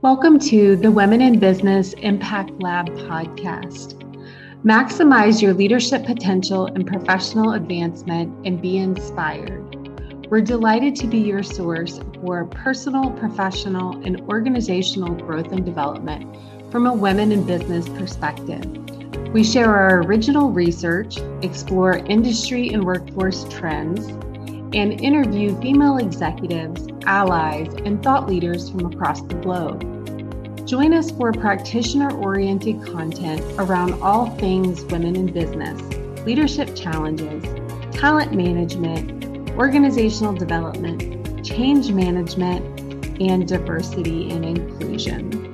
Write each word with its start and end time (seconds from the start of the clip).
Welcome 0.00 0.38
to 0.40 0.76
the 0.76 0.92
Women 0.92 1.20
in 1.20 1.40
Business 1.40 1.92
Impact 1.94 2.52
Lab 2.62 2.86
podcast. 2.86 3.94
Maximize 4.64 5.42
your 5.42 5.52
leadership 5.52 6.06
potential 6.06 6.66
and 6.66 6.86
professional 6.86 7.54
advancement 7.54 8.46
and 8.46 8.62
be 8.62 8.76
inspired. 8.76 10.30
We're 10.30 10.42
delighted 10.42 10.94
to 10.96 11.08
be 11.08 11.18
your 11.18 11.42
source 11.42 11.98
for 12.22 12.44
personal, 12.44 13.10
professional, 13.10 14.00
and 14.04 14.20
organizational 14.28 15.16
growth 15.16 15.50
and 15.50 15.66
development 15.66 16.32
from 16.70 16.86
a 16.86 16.94
women 16.94 17.32
in 17.32 17.44
business 17.44 17.88
perspective. 17.88 18.64
We 19.32 19.42
share 19.42 19.74
our 19.74 20.02
original 20.02 20.50
research, 20.50 21.18
explore 21.42 21.96
industry 22.06 22.68
and 22.68 22.84
workforce 22.84 23.48
trends, 23.48 24.12
and 24.74 25.00
interview 25.00 25.58
female 25.60 25.96
executives, 25.96 26.86
allies, 27.06 27.72
and 27.84 28.02
thought 28.02 28.28
leaders 28.28 28.70
from 28.70 28.86
across 28.92 29.22
the 29.22 29.34
globe. 29.36 29.84
Join 30.66 30.92
us 30.92 31.10
for 31.10 31.32
practitioner 31.32 32.14
oriented 32.18 32.84
content 32.84 33.40
around 33.58 33.94
all 34.02 34.30
things 34.36 34.84
women 34.84 35.16
in 35.16 35.32
business, 35.32 35.80
leadership 36.26 36.76
challenges, 36.76 37.42
talent 37.92 38.34
management, 38.34 39.50
organizational 39.52 40.34
development, 40.34 41.44
change 41.44 41.90
management, 41.90 42.62
and 43.20 43.48
diversity 43.48 44.30
and 44.30 44.44
inclusion. 44.44 45.47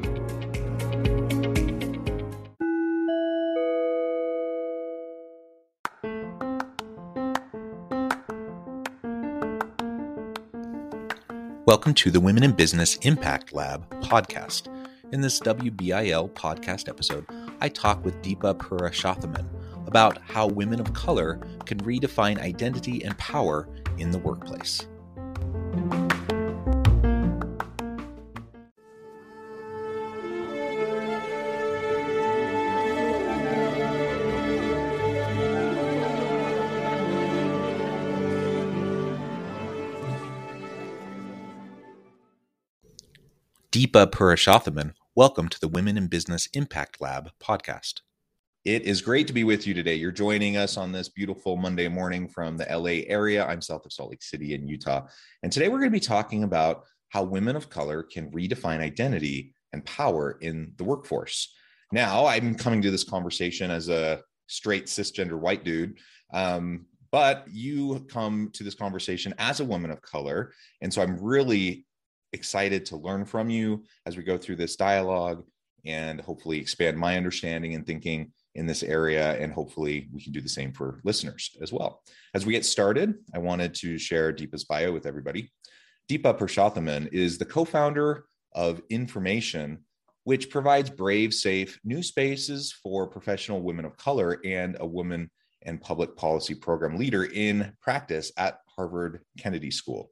Welcome 11.67 11.95
to 11.95 12.11
the 12.11 12.21
Women 12.21 12.43
in 12.43 12.53
Business 12.53 12.97
Impact 12.97 13.55
Lab 13.55 13.89
podcast. 14.03 14.69
In 15.13 15.23
this 15.23 15.41
WBIL 15.41 16.31
podcast 16.35 16.91
episode, 16.91 17.25
I 17.63 17.71
talk 17.71 18.05
with 18.05 18.21
Deepa 18.21 18.59
Purushothaman 18.59 19.47
about 19.87 20.19
how 20.19 20.47
women 20.47 20.79
of 20.79 20.93
color 20.93 21.41
can 21.65 21.79
redefine 21.79 22.39
identity 22.39 23.03
and 23.03 23.17
power 23.17 23.67
in 23.97 24.11
the 24.11 24.19
workplace. 24.19 24.87
Deepa 43.95 44.11
Purushothaman, 44.11 44.93
welcome 45.15 45.49
to 45.49 45.61
the 45.61 45.69
Women 45.69 45.97
in 45.97 46.09
Business 46.09 46.49
Impact 46.53 47.01
Lab 47.01 47.31
podcast. 47.41 48.01
It 48.65 48.83
is 48.83 49.01
great 49.01 49.29
to 49.29 49.33
be 49.33 49.45
with 49.45 49.69
you 49.69 49.73
today. 49.73 49.95
You're 49.95 50.11
joining 50.11 50.57
us 50.57 50.77
on 50.77 50.91
this 50.91 51.09
beautiful 51.09 51.57
Monday 51.57 51.87
morning 51.87 52.27
from 52.27 52.57
the 52.57 52.67
LA 52.69 53.07
area. 53.07 53.47
I'm 53.47 53.61
south 53.61 53.87
of 53.87 53.93
Salt 53.93 54.11
Lake 54.11 54.23
City 54.25 54.53
in 54.55 54.67
Utah. 54.67 55.07
And 55.45 55.53
today 55.53 55.69
we're 55.69 55.79
going 55.79 55.93
to 55.93 55.97
be 55.97 56.01
talking 56.01 56.43
about 56.43 56.83
how 57.11 57.23
women 57.23 57.55
of 57.55 57.71
color 57.71 58.03
can 58.03 58.33
redefine 58.33 58.81
identity 58.81 59.55
and 59.73 59.85
power 59.85 60.39
in 60.41 60.73
the 60.77 60.83
workforce. 60.83 61.55
Now, 61.93 62.27
I'm 62.27 62.57
coming 62.57 62.83
to 62.83 62.91
this 62.91 63.05
conversation 63.05 63.71
as 63.71 63.89
a 63.89 64.23
straight 64.49 64.87
cisgender 64.87 65.39
white 65.39 65.63
dude. 65.63 65.99
Um, 66.33 66.87
but 67.13 67.47
you 67.49 68.05
come 68.11 68.51
to 68.55 68.65
this 68.65 68.75
conversation 68.75 69.35
as 69.39 69.61
a 69.61 69.65
woman 69.65 69.93
of 69.93 70.03
color. 70.03 70.53
And 70.81 70.93
so 70.93 71.01
I'm 71.01 71.17
really 71.23 71.87
excited 72.35 72.85
to 72.87 72.97
learn 72.97 73.25
from 73.25 73.49
you 73.49 73.85
as 74.05 74.17
we 74.17 74.23
go 74.23 74.37
through 74.37 74.57
this 74.57 74.77
dialogue 74.77 75.45
and 75.87 76.21
hopefully 76.21 76.59
expand 76.59 76.99
my 76.99 77.17
understanding 77.17 77.75
and 77.75 77.87
thinking 77.87 78.33
in 78.55 78.67
this 78.67 78.83
area. 78.83 79.39
And 79.39 79.53
hopefully, 79.53 80.09
we 80.13 80.23
can 80.23 80.33
do 80.33 80.41
the 80.41 80.49
same 80.49 80.73
for 80.73 81.01
listeners 81.05 81.57
as 81.63 81.73
well. 81.73 82.03
As 82.35 82.45
we 82.45 82.53
get 82.53 82.65
started, 82.65 83.15
I 83.35 83.39
wanted 83.39 83.75
to 83.77 83.99
share 83.99 84.33
Deepa's 84.33 84.65
bio 84.65 84.93
with 84.93 85.07
everybody. 85.07 85.53
Deepa 86.11 86.39
Purushothaman 86.39 87.09
is 87.13 87.39
the 87.39 87.45
co 87.45 87.65
founder 87.65 88.27
of 88.53 88.87
nFormation, 88.89 89.79
which 90.25 90.51
provides 90.51 90.91
brave, 90.91 91.33
safe 91.33 91.79
new 91.85 92.03
spaces 92.03 92.73
for 92.73 93.07
professional 93.07 93.63
women 93.63 93.85
of 93.85 93.97
color 93.97 94.41
and 94.45 94.77
a 94.81 94.87
woman 94.87 95.31
and 95.63 95.81
public 95.81 96.15
policy 96.17 96.55
program 96.55 96.97
leader 96.97 97.25
in 97.25 97.73
practice 97.81 98.31
at 98.37 98.59
Harvard 98.69 99.21
Kennedy 99.39 99.71
School. 99.71 100.11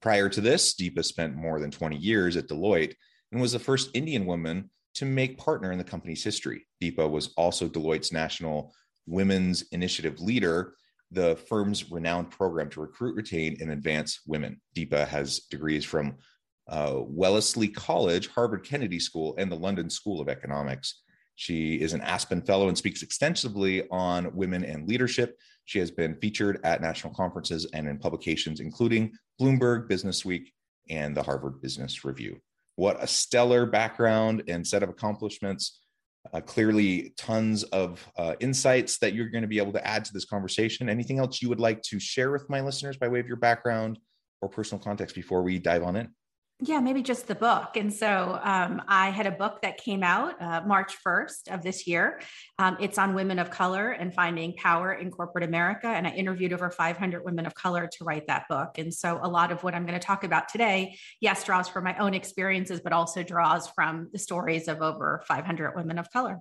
Prior 0.00 0.28
to 0.28 0.40
this, 0.40 0.74
Deepa 0.74 1.04
spent 1.04 1.36
more 1.36 1.60
than 1.60 1.70
20 1.70 1.96
years 1.96 2.36
at 2.36 2.48
Deloitte 2.48 2.94
and 3.32 3.40
was 3.40 3.52
the 3.52 3.58
first 3.58 3.90
Indian 3.94 4.24
woman 4.26 4.70
to 4.94 5.04
make 5.04 5.38
partner 5.38 5.72
in 5.72 5.78
the 5.78 5.84
company's 5.84 6.24
history. 6.24 6.66
Deepa 6.82 7.08
was 7.08 7.32
also 7.36 7.68
Deloitte's 7.68 8.12
national 8.12 8.74
women's 9.06 9.62
initiative 9.72 10.20
leader, 10.20 10.74
the 11.10 11.36
firm's 11.48 11.90
renowned 11.90 12.30
program 12.30 12.70
to 12.70 12.80
recruit, 12.80 13.14
retain, 13.16 13.56
and 13.60 13.70
advance 13.70 14.20
women. 14.26 14.60
Deepa 14.74 15.06
has 15.06 15.40
degrees 15.50 15.84
from 15.84 16.16
uh, 16.68 17.00
Wellesley 17.00 17.68
College, 17.68 18.28
Harvard 18.28 18.64
Kennedy 18.64 19.00
School, 19.00 19.34
and 19.36 19.50
the 19.50 19.56
London 19.56 19.90
School 19.90 20.20
of 20.20 20.28
Economics. 20.28 21.02
She 21.40 21.80
is 21.80 21.94
an 21.94 22.02
Aspen 22.02 22.42
Fellow 22.42 22.68
and 22.68 22.76
speaks 22.76 23.02
extensively 23.02 23.88
on 23.88 24.30
women 24.36 24.62
and 24.62 24.86
leadership. 24.86 25.38
She 25.64 25.78
has 25.78 25.90
been 25.90 26.14
featured 26.16 26.60
at 26.64 26.82
national 26.82 27.14
conferences 27.14 27.66
and 27.72 27.88
in 27.88 27.96
publications, 27.96 28.60
including 28.60 29.12
Bloomberg 29.40 29.88
Business 29.88 30.22
Week 30.22 30.52
and 30.90 31.16
the 31.16 31.22
Harvard 31.22 31.62
Business 31.62 32.04
Review. 32.04 32.38
What 32.76 33.02
a 33.02 33.06
stellar 33.06 33.64
background 33.64 34.42
and 34.48 34.66
set 34.66 34.82
of 34.82 34.90
accomplishments. 34.90 35.80
Uh, 36.30 36.42
clearly, 36.42 37.14
tons 37.16 37.62
of 37.62 38.06
uh, 38.18 38.34
insights 38.40 38.98
that 38.98 39.14
you're 39.14 39.30
going 39.30 39.40
to 39.40 39.48
be 39.48 39.56
able 39.56 39.72
to 39.72 39.86
add 39.86 40.04
to 40.04 40.12
this 40.12 40.26
conversation. 40.26 40.90
Anything 40.90 41.20
else 41.20 41.40
you 41.40 41.48
would 41.48 41.58
like 41.58 41.80
to 41.84 41.98
share 41.98 42.32
with 42.32 42.50
my 42.50 42.60
listeners 42.60 42.98
by 42.98 43.08
way 43.08 43.18
of 43.18 43.26
your 43.26 43.38
background 43.38 43.98
or 44.42 44.50
personal 44.50 44.84
context 44.84 45.16
before 45.16 45.42
we 45.42 45.58
dive 45.58 45.84
on 45.84 45.96
in? 45.96 46.10
Yeah, 46.62 46.80
maybe 46.80 47.02
just 47.02 47.26
the 47.26 47.34
book. 47.34 47.76
And 47.76 47.92
so 47.92 48.38
um, 48.42 48.82
I 48.86 49.08
had 49.08 49.26
a 49.26 49.30
book 49.30 49.62
that 49.62 49.78
came 49.78 50.02
out 50.02 50.40
uh, 50.42 50.60
March 50.66 50.94
1st 51.02 51.54
of 51.54 51.62
this 51.62 51.86
year. 51.86 52.20
Um, 52.58 52.76
it's 52.78 52.98
on 52.98 53.14
women 53.14 53.38
of 53.38 53.50
color 53.50 53.92
and 53.92 54.12
finding 54.12 54.52
power 54.54 54.92
in 54.92 55.10
corporate 55.10 55.44
America. 55.44 55.86
And 55.86 56.06
I 56.06 56.10
interviewed 56.10 56.52
over 56.52 56.70
500 56.70 57.24
women 57.24 57.46
of 57.46 57.54
color 57.54 57.86
to 57.86 58.04
write 58.04 58.26
that 58.26 58.44
book. 58.50 58.76
And 58.76 58.92
so 58.92 59.18
a 59.22 59.28
lot 59.28 59.52
of 59.52 59.62
what 59.62 59.74
I'm 59.74 59.86
going 59.86 59.98
to 59.98 60.06
talk 60.06 60.22
about 60.22 60.50
today, 60.50 60.98
yes, 61.22 61.44
draws 61.44 61.66
from 61.66 61.84
my 61.84 61.96
own 61.96 62.12
experiences, 62.12 62.80
but 62.80 62.92
also 62.92 63.22
draws 63.22 63.66
from 63.68 64.10
the 64.12 64.18
stories 64.18 64.68
of 64.68 64.82
over 64.82 65.22
500 65.26 65.74
women 65.74 65.98
of 65.98 66.10
color. 66.10 66.40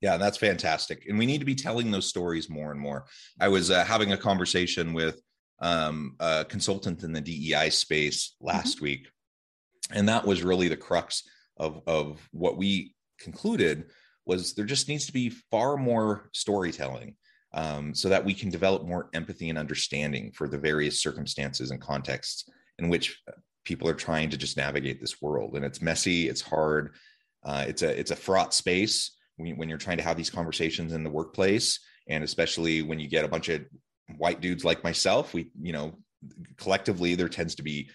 Yeah, 0.00 0.16
that's 0.16 0.38
fantastic. 0.38 1.06
And 1.08 1.18
we 1.18 1.26
need 1.26 1.38
to 1.38 1.44
be 1.44 1.56
telling 1.56 1.90
those 1.90 2.06
stories 2.06 2.48
more 2.48 2.70
and 2.70 2.80
more. 2.80 3.06
I 3.40 3.48
was 3.48 3.72
uh, 3.72 3.84
having 3.84 4.12
a 4.12 4.16
conversation 4.16 4.92
with 4.92 5.20
um, 5.60 6.14
a 6.20 6.46
consultant 6.48 7.02
in 7.02 7.12
the 7.12 7.20
DEI 7.20 7.70
space 7.70 8.36
last 8.40 8.76
mm-hmm. 8.76 8.84
week 8.84 9.08
and 9.92 10.08
that 10.08 10.26
was 10.26 10.42
really 10.42 10.68
the 10.68 10.76
crux 10.76 11.22
of 11.56 11.82
of 11.86 12.26
what 12.32 12.56
we 12.56 12.94
concluded 13.18 13.86
was 14.26 14.54
there 14.54 14.64
just 14.64 14.88
needs 14.88 15.06
to 15.06 15.12
be 15.12 15.30
far 15.50 15.76
more 15.76 16.30
storytelling 16.32 17.14
um, 17.52 17.94
so 17.94 18.08
that 18.08 18.24
we 18.24 18.34
can 18.34 18.50
develop 18.50 18.84
more 18.84 19.10
empathy 19.12 19.48
and 19.48 19.58
understanding 19.58 20.30
for 20.32 20.46
the 20.48 20.58
various 20.58 21.02
circumstances 21.02 21.70
and 21.70 21.80
contexts 21.80 22.48
in 22.78 22.88
which 22.88 23.20
people 23.64 23.88
are 23.88 23.94
trying 23.94 24.30
to 24.30 24.36
just 24.36 24.56
navigate 24.56 25.00
this 25.00 25.20
world. 25.20 25.56
And 25.56 25.64
it's 25.64 25.82
messy 25.82 26.28
it's 26.28 26.40
hard 26.40 26.94
uh, 27.44 27.64
it's 27.66 27.82
a 27.82 27.98
it's 27.98 28.10
a 28.10 28.16
fraught 28.16 28.54
space 28.54 29.16
when, 29.36 29.56
when 29.56 29.68
you're 29.68 29.78
trying 29.78 29.96
to 29.96 30.02
have 30.02 30.16
these 30.16 30.30
conversations 30.30 30.92
in 30.92 31.02
the 31.02 31.10
workplace. 31.10 31.80
And 32.08 32.24
especially 32.24 32.82
when 32.82 32.98
you 33.00 33.08
get 33.08 33.24
a 33.24 33.28
bunch 33.28 33.48
of 33.48 33.64
white 34.16 34.40
dudes 34.40 34.64
like 34.64 34.82
myself 34.82 35.32
we 35.34 35.50
you 35.60 35.72
know 35.72 35.96
collectively 36.56 37.14
there 37.14 37.28
tends 37.28 37.54
to 37.54 37.62
be 37.62 37.88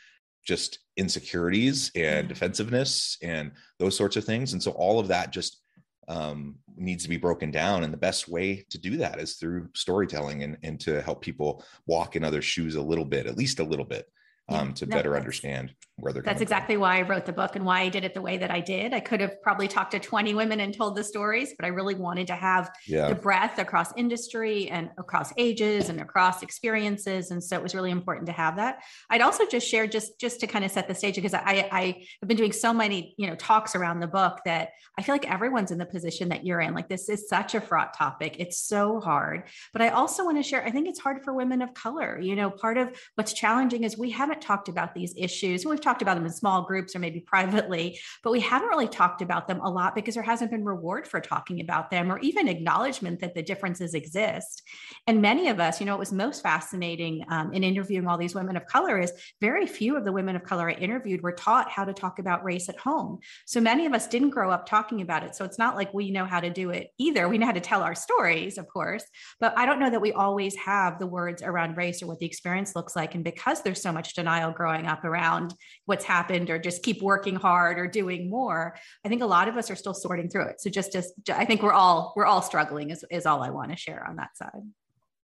just 0.45 0.79
insecurities 0.97 1.91
and 1.95 2.27
defensiveness 2.27 3.17
and 3.21 3.51
those 3.79 3.97
sorts 3.97 4.15
of 4.15 4.23
things. 4.23 4.53
And 4.53 4.61
so 4.61 4.71
all 4.71 4.99
of 4.99 5.07
that 5.09 5.31
just 5.31 5.61
um, 6.07 6.55
needs 6.77 7.03
to 7.03 7.09
be 7.09 7.17
broken 7.17 7.51
down. 7.51 7.83
And 7.83 7.91
the 7.91 7.97
best 7.97 8.27
way 8.27 8.65
to 8.69 8.77
do 8.77 8.97
that 8.97 9.19
is 9.19 9.35
through 9.35 9.69
storytelling 9.73 10.43
and, 10.43 10.57
and 10.63 10.79
to 10.81 11.01
help 11.01 11.21
people 11.21 11.63
walk 11.87 12.15
in 12.15 12.23
other 12.23 12.41
shoes 12.41 12.75
a 12.75 12.81
little 12.81 13.05
bit, 13.05 13.25
at 13.25 13.37
least 13.37 13.59
a 13.59 13.63
little 13.63 13.85
bit, 13.85 14.05
um, 14.49 14.73
to 14.73 14.85
better 14.85 15.15
understand 15.15 15.73
where 15.97 16.11
they're 16.11 16.21
that's 16.21 16.41
exactly 16.41 16.75
from. 16.75 16.81
why 16.81 16.99
i 16.99 17.01
wrote 17.01 17.25
the 17.25 17.33
book 17.33 17.55
and 17.55 17.65
why 17.65 17.81
i 17.81 17.89
did 17.89 18.03
it 18.03 18.13
the 18.13 18.21
way 18.21 18.37
that 18.37 18.51
i 18.51 18.59
did. 18.59 18.93
I 18.93 18.99
could 18.99 19.21
have 19.21 19.41
probably 19.41 19.67
talked 19.67 19.91
to 19.91 19.99
20 19.99 20.33
women 20.33 20.59
and 20.59 20.75
told 20.75 20.95
the 20.95 21.03
stories 21.03 21.53
but 21.57 21.65
i 21.65 21.69
really 21.69 21.95
wanted 21.95 22.27
to 22.27 22.35
have 22.35 22.71
yeah. 22.87 23.07
the 23.07 23.15
breadth 23.15 23.59
across 23.59 23.95
industry 23.95 24.67
and 24.69 24.89
across 24.97 25.33
ages 25.37 25.89
and 25.89 26.01
across 26.01 26.43
experiences 26.43 27.31
and 27.31 27.43
so 27.43 27.55
it 27.55 27.63
was 27.63 27.73
really 27.73 27.91
important 27.91 28.27
to 28.27 28.33
have 28.33 28.57
that. 28.57 28.79
I'd 29.09 29.21
also 29.21 29.45
just 29.45 29.67
share 29.67 29.87
just 29.87 30.19
just 30.19 30.39
to 30.41 30.47
kind 30.47 30.65
of 30.65 30.71
set 30.71 30.87
the 30.87 30.95
stage 30.95 31.15
because 31.15 31.33
i 31.33 31.67
i 31.71 32.05
have 32.21 32.27
been 32.27 32.37
doing 32.37 32.51
so 32.51 32.73
many 32.73 33.15
you 33.17 33.27
know 33.27 33.35
talks 33.35 33.75
around 33.75 33.99
the 33.99 34.07
book 34.07 34.39
that 34.45 34.69
i 34.99 35.01
feel 35.01 35.15
like 35.15 35.29
everyone's 35.29 35.71
in 35.71 35.77
the 35.77 35.85
position 35.85 36.29
that 36.29 36.45
you're 36.45 36.61
in. 36.61 36.73
Like 36.73 36.89
this 36.89 37.09
is 37.09 37.27
such 37.29 37.55
a 37.55 37.61
fraught 37.61 37.97
topic. 37.97 38.35
It's 38.39 38.59
so 38.59 38.99
hard. 38.99 39.43
But 39.73 39.81
i 39.81 39.89
also 39.89 40.25
want 40.25 40.37
to 40.37 40.43
share 40.43 40.65
i 40.65 40.71
think 40.71 40.87
it's 40.87 40.99
hard 40.99 41.23
for 41.23 41.33
women 41.33 41.61
of 41.61 41.73
color. 41.73 42.19
You 42.19 42.35
know 42.35 42.49
part 42.49 42.77
of 42.77 42.89
what's 43.15 43.33
challenging 43.33 43.83
is 43.83 43.97
we 43.97 44.11
haven't 44.11 44.34
haven't 44.35 44.45
talked 44.45 44.69
about 44.69 44.93
these 44.93 45.13
issues. 45.15 45.65
We've 45.65 45.81
talked 45.81 46.01
about 46.01 46.15
them 46.15 46.25
in 46.25 46.31
small 46.31 46.63
groups 46.63 46.95
or 46.95 46.99
maybe 46.99 47.19
privately, 47.21 47.99
but 48.23 48.31
we 48.31 48.41
haven't 48.41 48.67
really 48.67 48.87
talked 48.87 49.21
about 49.21 49.47
them 49.47 49.59
a 49.61 49.69
lot 49.69 49.95
because 49.95 50.13
there 50.15 50.23
hasn't 50.23 50.51
been 50.51 50.65
reward 50.65 51.07
for 51.07 51.19
talking 51.21 51.61
about 51.61 51.89
them 51.89 52.11
or 52.11 52.19
even 52.19 52.47
acknowledgement 52.47 53.19
that 53.21 53.33
the 53.33 53.41
differences 53.41 53.93
exist. 53.93 54.61
And 55.07 55.21
many 55.21 55.49
of 55.49 55.59
us, 55.59 55.79
you 55.79 55.85
know, 55.85 55.95
it 55.95 55.99
was 55.99 56.11
most 56.11 56.43
fascinating 56.43 57.23
um, 57.29 57.53
in 57.53 57.63
interviewing 57.63 58.07
all 58.07 58.17
these 58.17 58.35
women 58.35 58.57
of 58.57 58.65
color 58.65 58.99
is 58.99 59.11
very 59.41 59.65
few 59.65 59.95
of 59.95 60.05
the 60.05 60.11
women 60.11 60.35
of 60.35 60.43
color 60.43 60.69
I 60.69 60.73
interviewed 60.73 61.21
were 61.21 61.31
taught 61.31 61.69
how 61.69 61.85
to 61.85 61.93
talk 61.93 62.19
about 62.19 62.43
race 62.43 62.69
at 62.69 62.77
home. 62.77 63.19
So 63.45 63.61
many 63.61 63.85
of 63.85 63.93
us 63.93 64.07
didn't 64.07 64.31
grow 64.31 64.51
up 64.51 64.65
talking 64.65 65.01
about 65.01 65.23
it. 65.23 65.35
So 65.35 65.45
it's 65.45 65.59
not 65.59 65.75
like 65.75 65.93
we 65.93 66.11
know 66.11 66.25
how 66.25 66.39
to 66.39 66.49
do 66.49 66.71
it 66.71 66.89
either. 66.97 67.29
We 67.29 67.37
know 67.37 67.45
how 67.45 67.51
to 67.53 67.59
tell 67.61 67.83
our 67.83 67.95
stories, 67.95 68.57
of 68.57 68.67
course, 68.67 69.03
but 69.39 69.57
I 69.57 69.65
don't 69.65 69.79
know 69.79 69.89
that 69.89 70.01
we 70.01 70.11
always 70.11 70.55
have 70.57 70.99
the 70.99 71.07
words 71.07 71.41
around 71.41 71.77
race 71.77 72.01
or 72.01 72.07
what 72.07 72.19
the 72.19 72.25
experience 72.25 72.75
looks 72.75 72.95
like. 72.95 73.15
And 73.15 73.23
because 73.23 73.61
there's 73.61 73.81
so 73.81 73.91
much 73.91 74.13
denial 74.25 74.51
growing 74.51 74.87
up 74.87 75.03
around 75.03 75.53
what's 75.85 76.03
happened 76.03 76.49
or 76.49 76.57
just 76.57 76.81
keep 76.81 76.99
working 76.99 77.35
hard 77.35 77.77
or 77.77 77.85
doing 77.85 78.27
more, 78.27 78.75
I 79.05 79.09
think 79.09 79.21
a 79.21 79.27
lot 79.27 79.47
of 79.47 79.55
us 79.55 79.69
are 79.69 79.75
still 79.75 79.93
sorting 79.93 80.29
through 80.29 80.47
it. 80.47 80.59
So 80.59 80.71
just, 80.71 80.91
just 80.91 81.13
I 81.29 81.45
think 81.45 81.61
we're 81.61 81.73
all 81.73 82.11
we're 82.15 82.25
all 82.25 82.41
struggling 82.41 82.89
is, 82.89 83.05
is 83.11 83.27
all 83.27 83.43
I 83.43 83.51
want 83.51 83.69
to 83.69 83.77
share 83.77 84.03
on 84.09 84.15
that 84.15 84.35
side. 84.35 84.63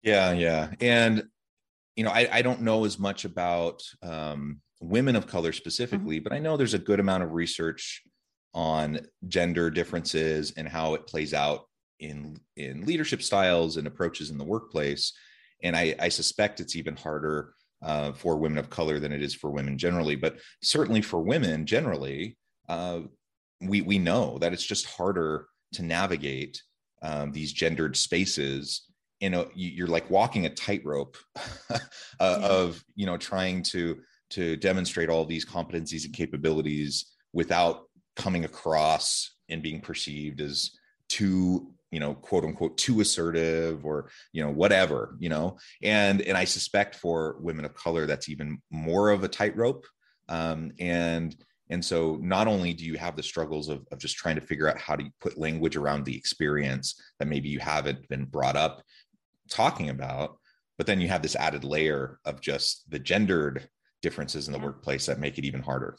Yeah, 0.02 0.32
yeah. 0.32 0.72
And 0.80 1.24
you 1.96 2.04
know, 2.04 2.10
I, 2.10 2.28
I 2.30 2.42
don't 2.42 2.60
know 2.60 2.84
as 2.84 2.98
much 2.98 3.24
about 3.24 3.82
um, 4.02 4.60
women 4.80 5.16
of 5.16 5.26
color 5.26 5.52
specifically, 5.52 6.16
mm-hmm. 6.16 6.24
but 6.24 6.32
I 6.34 6.38
know 6.38 6.58
there's 6.58 6.74
a 6.74 6.78
good 6.78 7.00
amount 7.00 7.22
of 7.22 7.32
research 7.32 8.02
on 8.52 9.00
gender 9.28 9.70
differences 9.70 10.52
and 10.58 10.68
how 10.68 10.92
it 10.92 11.06
plays 11.06 11.32
out 11.32 11.62
in 12.00 12.38
in 12.56 12.84
leadership 12.84 13.22
styles 13.22 13.78
and 13.78 13.86
approaches 13.86 14.28
in 14.28 14.36
the 14.36 14.44
workplace. 14.44 15.14
And 15.62 15.74
I, 15.74 15.94
I 15.98 16.08
suspect 16.10 16.60
it's 16.60 16.76
even 16.76 16.96
harder 16.96 17.54
uh, 17.82 18.12
for 18.12 18.36
women 18.36 18.58
of 18.58 18.70
color 18.70 18.98
than 18.98 19.12
it 19.12 19.22
is 19.22 19.34
for 19.34 19.50
women 19.50 19.78
generally. 19.78 20.16
But 20.16 20.38
certainly 20.62 21.02
for 21.02 21.20
women 21.20 21.66
generally, 21.66 22.36
uh, 22.68 23.00
we 23.60 23.80
we 23.82 23.98
know 23.98 24.38
that 24.38 24.52
it's 24.52 24.64
just 24.64 24.86
harder 24.86 25.46
to 25.72 25.82
navigate 25.82 26.62
um, 27.02 27.32
these 27.32 27.52
gendered 27.52 27.96
spaces. 27.96 28.86
You 29.20 29.30
know, 29.30 29.50
you're 29.54 29.86
like 29.86 30.08
walking 30.10 30.46
a 30.46 30.50
tightrope 30.50 31.16
uh, 31.70 31.78
yeah. 32.20 32.36
of 32.46 32.82
you 32.94 33.06
know 33.06 33.16
trying 33.16 33.62
to 33.64 33.98
to 34.30 34.56
demonstrate 34.56 35.08
all 35.08 35.24
these 35.24 35.44
competencies 35.44 36.04
and 36.04 36.14
capabilities 36.14 37.12
without 37.32 37.84
coming 38.16 38.44
across 38.44 39.34
and 39.48 39.62
being 39.62 39.80
perceived 39.80 40.40
as 40.40 40.70
too 41.08 41.72
you 41.90 42.00
know 42.00 42.14
quote 42.14 42.44
unquote 42.44 42.76
too 42.78 43.00
assertive 43.00 43.84
or 43.84 44.10
you 44.32 44.42
know 44.42 44.50
whatever 44.50 45.16
you 45.18 45.28
know? 45.28 45.58
And 45.82 46.20
and 46.22 46.36
i 46.36 46.44
suspect 46.44 46.96
for 46.96 47.36
women 47.40 47.64
of 47.64 47.74
color 47.74 48.06
that's 48.06 48.28
even 48.28 48.60
more 48.70 49.10
of 49.10 49.24
a 49.24 49.28
tightrope. 49.28 49.86
Um, 50.28 50.72
and 50.78 51.34
and 51.70 51.84
so 51.84 52.18
not 52.20 52.48
only 52.48 52.72
do 52.72 52.84
you 52.84 52.98
have 52.98 53.16
the 53.16 53.22
struggles 53.22 53.68
of, 53.68 53.86
of 53.92 53.98
just 53.98 54.16
trying 54.16 54.34
to 54.34 54.40
figure 54.40 54.68
out 54.68 54.78
how 54.78 54.96
to 54.96 55.10
put 55.20 55.38
language 55.38 55.76
around 55.76 56.04
the 56.04 56.16
experience 56.16 57.00
that 57.18 57.28
maybe 57.28 57.48
you 57.48 57.60
haven't 57.60 58.08
been 58.08 58.24
brought 58.24 58.56
up 58.56 58.82
talking 59.48 59.88
about 59.88 60.36
but 60.78 60.86
then 60.86 61.00
you 61.00 61.08
have 61.08 61.22
this 61.22 61.36
added 61.36 61.62
layer 61.62 62.18
of 62.24 62.40
just 62.40 62.90
the 62.90 62.98
gendered 62.98 63.68
differences 64.02 64.46
in 64.46 64.52
the 64.52 64.58
yeah. 64.58 64.64
workplace 64.64 65.06
that 65.06 65.18
make 65.18 65.36
it 65.38 65.44
even 65.44 65.62
harder 65.62 65.98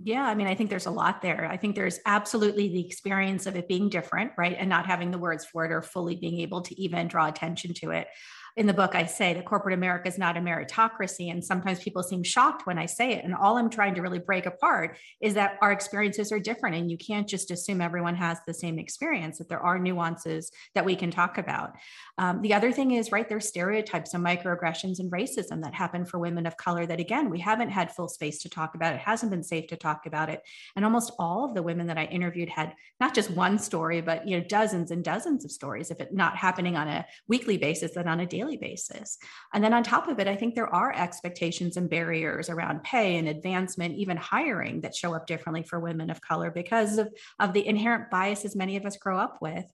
yeah, 0.00 0.24
I 0.24 0.34
mean, 0.34 0.46
I 0.46 0.54
think 0.54 0.70
there's 0.70 0.86
a 0.86 0.90
lot 0.90 1.22
there. 1.22 1.46
I 1.46 1.56
think 1.56 1.76
there's 1.76 2.00
absolutely 2.04 2.68
the 2.68 2.86
experience 2.86 3.46
of 3.46 3.56
it 3.56 3.68
being 3.68 3.88
different, 3.88 4.32
right? 4.36 4.56
And 4.58 4.68
not 4.68 4.86
having 4.86 5.10
the 5.10 5.18
words 5.18 5.44
for 5.44 5.64
it 5.64 5.72
or 5.72 5.82
fully 5.82 6.16
being 6.16 6.40
able 6.40 6.62
to 6.62 6.80
even 6.80 7.06
draw 7.06 7.28
attention 7.28 7.74
to 7.74 7.90
it 7.90 8.08
in 8.56 8.66
the 8.68 8.72
book, 8.72 8.94
I 8.94 9.06
say 9.06 9.34
that 9.34 9.44
corporate 9.44 9.74
America 9.74 10.08
is 10.08 10.16
not 10.16 10.36
a 10.36 10.40
meritocracy. 10.40 11.30
And 11.30 11.44
sometimes 11.44 11.80
people 11.80 12.04
seem 12.04 12.22
shocked 12.22 12.66
when 12.66 12.78
I 12.78 12.86
say 12.86 13.14
it. 13.14 13.24
And 13.24 13.34
all 13.34 13.58
I'm 13.58 13.68
trying 13.68 13.96
to 13.96 14.00
really 14.00 14.20
break 14.20 14.46
apart 14.46 14.96
is 15.20 15.34
that 15.34 15.58
our 15.60 15.72
experiences 15.72 16.30
are 16.30 16.38
different. 16.38 16.76
And 16.76 16.88
you 16.88 16.96
can't 16.96 17.28
just 17.28 17.50
assume 17.50 17.80
everyone 17.80 18.14
has 18.14 18.38
the 18.46 18.54
same 18.54 18.78
experience, 18.78 19.38
that 19.38 19.48
there 19.48 19.58
are 19.58 19.78
nuances 19.78 20.52
that 20.76 20.84
we 20.84 20.94
can 20.94 21.10
talk 21.10 21.36
about. 21.36 21.72
Um, 22.16 22.42
the 22.42 22.54
other 22.54 22.70
thing 22.70 22.92
is, 22.92 23.10
right, 23.10 23.28
there's 23.28 23.48
stereotypes 23.48 24.14
and 24.14 24.24
microaggressions 24.24 25.00
and 25.00 25.10
racism 25.10 25.62
that 25.62 25.74
happen 25.74 26.04
for 26.04 26.20
women 26.20 26.46
of 26.46 26.56
color 26.56 26.86
that, 26.86 27.00
again, 27.00 27.30
we 27.30 27.40
haven't 27.40 27.70
had 27.70 27.90
full 27.90 28.08
space 28.08 28.40
to 28.42 28.48
talk 28.48 28.76
about. 28.76 28.94
It 28.94 29.00
hasn't 29.00 29.32
been 29.32 29.42
safe 29.42 29.66
to 29.68 29.76
talk 29.76 30.06
about 30.06 30.30
it. 30.30 30.40
And 30.76 30.84
almost 30.84 31.12
all 31.18 31.44
of 31.44 31.54
the 31.54 31.62
women 31.62 31.88
that 31.88 31.98
I 31.98 32.04
interviewed 32.04 32.50
had 32.50 32.74
not 33.00 33.14
just 33.14 33.30
one 33.30 33.58
story, 33.58 34.00
but, 34.00 34.28
you 34.28 34.38
know, 34.38 34.44
dozens 34.44 34.92
and 34.92 35.02
dozens 35.02 35.44
of 35.44 35.50
stories, 35.50 35.90
if 35.90 36.00
it 36.00 36.14
not 36.14 36.36
happening 36.36 36.76
on 36.76 36.86
a 36.86 37.04
weekly 37.26 37.58
basis, 37.58 37.94
then 37.94 38.06
on 38.06 38.20
a 38.20 38.26
daily 38.26 38.43
daily 38.44 38.56
basis. 38.56 39.18
And 39.52 39.62
then 39.62 39.72
on 39.72 39.82
top 39.82 40.08
of 40.08 40.18
it, 40.18 40.28
I 40.28 40.36
think 40.36 40.54
there 40.54 40.72
are 40.72 40.92
expectations 40.94 41.76
and 41.76 41.88
barriers 41.88 42.48
around 42.48 42.82
pay 42.82 43.16
and 43.16 43.28
advancement, 43.28 43.96
even 43.96 44.16
hiring 44.16 44.82
that 44.82 44.94
show 44.94 45.14
up 45.14 45.26
differently 45.26 45.62
for 45.62 45.80
women 45.80 46.10
of 46.10 46.20
color 46.20 46.50
because 46.50 46.98
of, 46.98 47.12
of 47.38 47.52
the 47.52 47.66
inherent 47.66 48.10
biases 48.10 48.56
many 48.56 48.76
of 48.76 48.86
us 48.86 48.96
grow 48.96 49.18
up 49.18 49.38
with. 49.40 49.64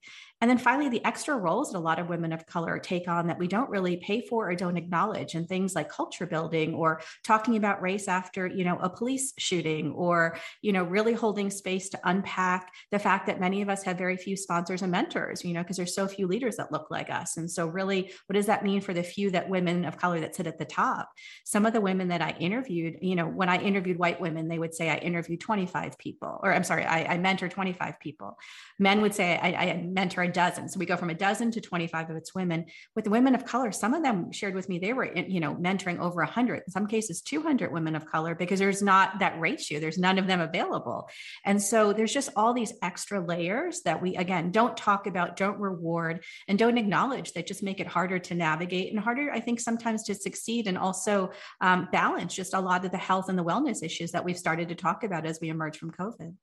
And 0.40 0.48
then 0.48 0.58
finally, 0.58 0.88
the 0.88 1.04
extra 1.04 1.36
roles 1.36 1.72
that 1.72 1.78
a 1.78 1.80
lot 1.80 1.98
of 1.98 2.08
women 2.08 2.32
of 2.32 2.46
color 2.46 2.78
take 2.78 3.08
on 3.08 3.26
that 3.26 3.38
we 3.38 3.46
don't 3.46 3.68
really 3.68 3.98
pay 3.98 4.22
for 4.22 4.48
or 4.48 4.54
don't 4.54 4.78
acknowledge, 4.78 5.34
and 5.34 5.46
things 5.46 5.74
like 5.74 5.90
culture 5.90 6.26
building 6.26 6.74
or 6.74 7.02
talking 7.24 7.56
about 7.56 7.82
race 7.82 8.08
after, 8.08 8.46
you 8.46 8.64
know, 8.64 8.78
a 8.78 8.88
police 8.88 9.34
shooting, 9.38 9.92
or 9.92 10.38
you 10.62 10.72
know, 10.72 10.82
really 10.82 11.12
holding 11.12 11.50
space 11.50 11.90
to 11.90 12.00
unpack 12.04 12.72
the 12.90 12.98
fact 12.98 13.26
that 13.26 13.38
many 13.38 13.60
of 13.60 13.68
us 13.68 13.82
have 13.82 13.98
very 13.98 14.16
few 14.16 14.34
sponsors 14.34 14.80
and 14.80 14.90
mentors, 14.90 15.44
you 15.44 15.52
know, 15.52 15.62
because 15.62 15.76
there's 15.76 15.94
so 15.94 16.08
few 16.08 16.26
leaders 16.26 16.56
that 16.56 16.72
look 16.72 16.90
like 16.90 17.10
us. 17.10 17.36
And 17.36 17.50
so, 17.50 17.66
really, 17.66 18.10
what 18.26 18.34
does 18.34 18.46
that 18.46 18.59
mean 18.64 18.80
for 18.80 18.94
the 18.94 19.02
few 19.02 19.30
that 19.30 19.48
women 19.48 19.84
of 19.84 19.98
color 19.98 20.20
that 20.20 20.34
sit 20.34 20.46
at 20.46 20.58
the 20.58 20.64
top? 20.64 21.10
Some 21.44 21.66
of 21.66 21.72
the 21.72 21.80
women 21.80 22.08
that 22.08 22.22
I 22.22 22.36
interviewed, 22.38 22.98
you 23.00 23.14
know, 23.14 23.26
when 23.26 23.48
I 23.48 23.58
interviewed 23.58 23.98
white 23.98 24.20
women, 24.20 24.48
they 24.48 24.58
would 24.58 24.74
say 24.74 24.90
I 24.90 24.96
interviewed 24.96 25.40
25 25.40 25.98
people, 25.98 26.40
or 26.42 26.52
I'm 26.52 26.64
sorry, 26.64 26.84
I, 26.84 27.14
I 27.14 27.18
mentor 27.18 27.48
25 27.48 28.00
people. 28.00 28.38
Men 28.78 29.00
would 29.00 29.14
say 29.14 29.36
I, 29.36 29.48
I 29.52 29.82
mentor 29.82 30.22
a 30.22 30.32
dozen. 30.32 30.68
So 30.68 30.78
we 30.78 30.86
go 30.86 30.96
from 30.96 31.10
a 31.10 31.14
dozen 31.14 31.50
to 31.52 31.60
25 31.60 32.10
of 32.10 32.16
its 32.16 32.34
women. 32.34 32.66
With 32.94 33.08
women 33.08 33.34
of 33.34 33.44
color, 33.44 33.72
some 33.72 33.94
of 33.94 34.02
them 34.02 34.32
shared 34.32 34.54
with 34.54 34.68
me 34.68 34.78
they 34.78 34.92
were, 34.92 35.12
you 35.16 35.40
know, 35.40 35.54
mentoring 35.54 35.98
over 35.98 36.22
100, 36.22 36.62
in 36.66 36.72
some 36.72 36.86
cases 36.86 37.20
200 37.22 37.72
women 37.72 37.94
of 37.94 38.06
color 38.06 38.34
because 38.34 38.58
there's 38.58 38.82
not 38.82 39.20
that 39.20 39.38
ratio. 39.40 39.80
There's 39.80 39.98
none 39.98 40.18
of 40.18 40.26
them 40.26 40.40
available. 40.40 41.08
And 41.44 41.62
so 41.62 41.92
there's 41.92 42.12
just 42.12 42.30
all 42.36 42.52
these 42.52 42.72
extra 42.82 43.24
layers 43.24 43.82
that 43.82 44.02
we, 44.02 44.16
again, 44.16 44.50
don't 44.50 44.76
talk 44.76 45.06
about, 45.06 45.36
don't 45.36 45.58
reward, 45.58 46.24
and 46.48 46.58
don't 46.58 46.78
acknowledge 46.78 47.32
that 47.32 47.46
just 47.46 47.62
make 47.62 47.80
it 47.80 47.86
harder 47.86 48.18
to 48.18 48.34
navigate 48.34 48.49
and 48.52 49.00
harder, 49.00 49.30
I 49.32 49.40
think, 49.40 49.60
sometimes 49.60 50.02
to 50.04 50.14
succeed 50.14 50.66
and 50.66 50.78
also 50.78 51.30
um, 51.60 51.88
balance 51.92 52.34
just 52.34 52.54
a 52.54 52.60
lot 52.60 52.84
of 52.84 52.90
the 52.90 52.98
health 52.98 53.28
and 53.28 53.38
the 53.38 53.44
wellness 53.44 53.82
issues 53.82 54.12
that 54.12 54.24
we've 54.24 54.38
started 54.38 54.68
to 54.68 54.74
talk 54.74 55.04
about 55.04 55.26
as 55.26 55.38
we 55.40 55.48
emerge 55.48 55.78
from 55.78 55.90
COVID. 55.90 56.34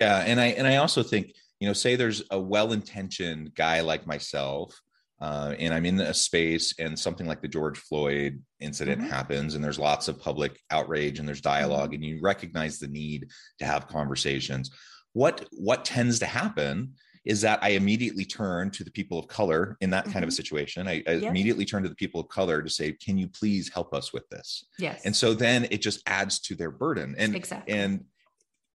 Yeah, 0.00 0.18
and 0.18 0.40
I 0.40 0.46
and 0.48 0.66
I 0.66 0.76
also 0.76 1.02
think 1.02 1.32
you 1.60 1.66
know, 1.66 1.72
say 1.72 1.96
there's 1.96 2.22
a 2.30 2.38
well-intentioned 2.38 3.54
guy 3.54 3.80
like 3.80 4.06
myself, 4.06 4.80
uh, 5.20 5.54
and 5.58 5.74
I'm 5.74 5.86
in 5.86 6.00
a 6.00 6.14
space, 6.14 6.74
and 6.78 6.96
something 6.96 7.26
like 7.26 7.42
the 7.42 7.48
George 7.48 7.78
Floyd 7.78 8.40
incident 8.60 9.00
mm-hmm. 9.00 9.10
happens, 9.10 9.54
and 9.54 9.64
there's 9.64 9.78
lots 9.78 10.06
of 10.06 10.20
public 10.20 10.60
outrage, 10.70 11.18
and 11.18 11.26
there's 11.26 11.40
dialogue, 11.40 11.90
mm-hmm. 11.90 11.94
and 11.94 12.04
you 12.04 12.20
recognize 12.22 12.78
the 12.78 12.88
need 12.88 13.28
to 13.58 13.64
have 13.64 13.88
conversations. 13.88 14.70
What 15.14 15.48
what 15.50 15.84
tends 15.84 16.20
to 16.20 16.26
happen 16.26 16.94
is 17.24 17.40
that 17.42 17.58
I 17.62 17.70
immediately 17.70 18.24
turn 18.24 18.70
to 18.72 18.84
the 18.84 18.90
people 18.90 19.18
of 19.18 19.28
color 19.28 19.76
in 19.80 19.90
that 19.90 20.04
mm-hmm. 20.04 20.12
kind 20.12 20.24
of 20.24 20.28
a 20.28 20.32
mm-hmm. 20.32 20.36
situation. 20.36 20.88
I, 20.88 21.02
I 21.06 21.12
yes. 21.12 21.22
immediately 21.22 21.64
turn 21.64 21.82
to 21.82 21.88
the 21.88 21.94
people 21.94 22.20
of 22.20 22.28
color 22.28 22.62
to 22.62 22.70
say, 22.70 22.92
"Can 22.92 23.18
you 23.18 23.28
please 23.28 23.70
help 23.72 23.94
us 23.94 24.12
with 24.12 24.28
this?" 24.28 24.64
Yes. 24.78 25.02
And 25.04 25.14
so 25.14 25.34
then 25.34 25.66
it 25.70 25.82
just 25.82 26.02
adds 26.06 26.40
to 26.40 26.54
their 26.54 26.70
burden. 26.70 27.14
And 27.18 27.34
exactly. 27.34 27.74
and 27.74 28.04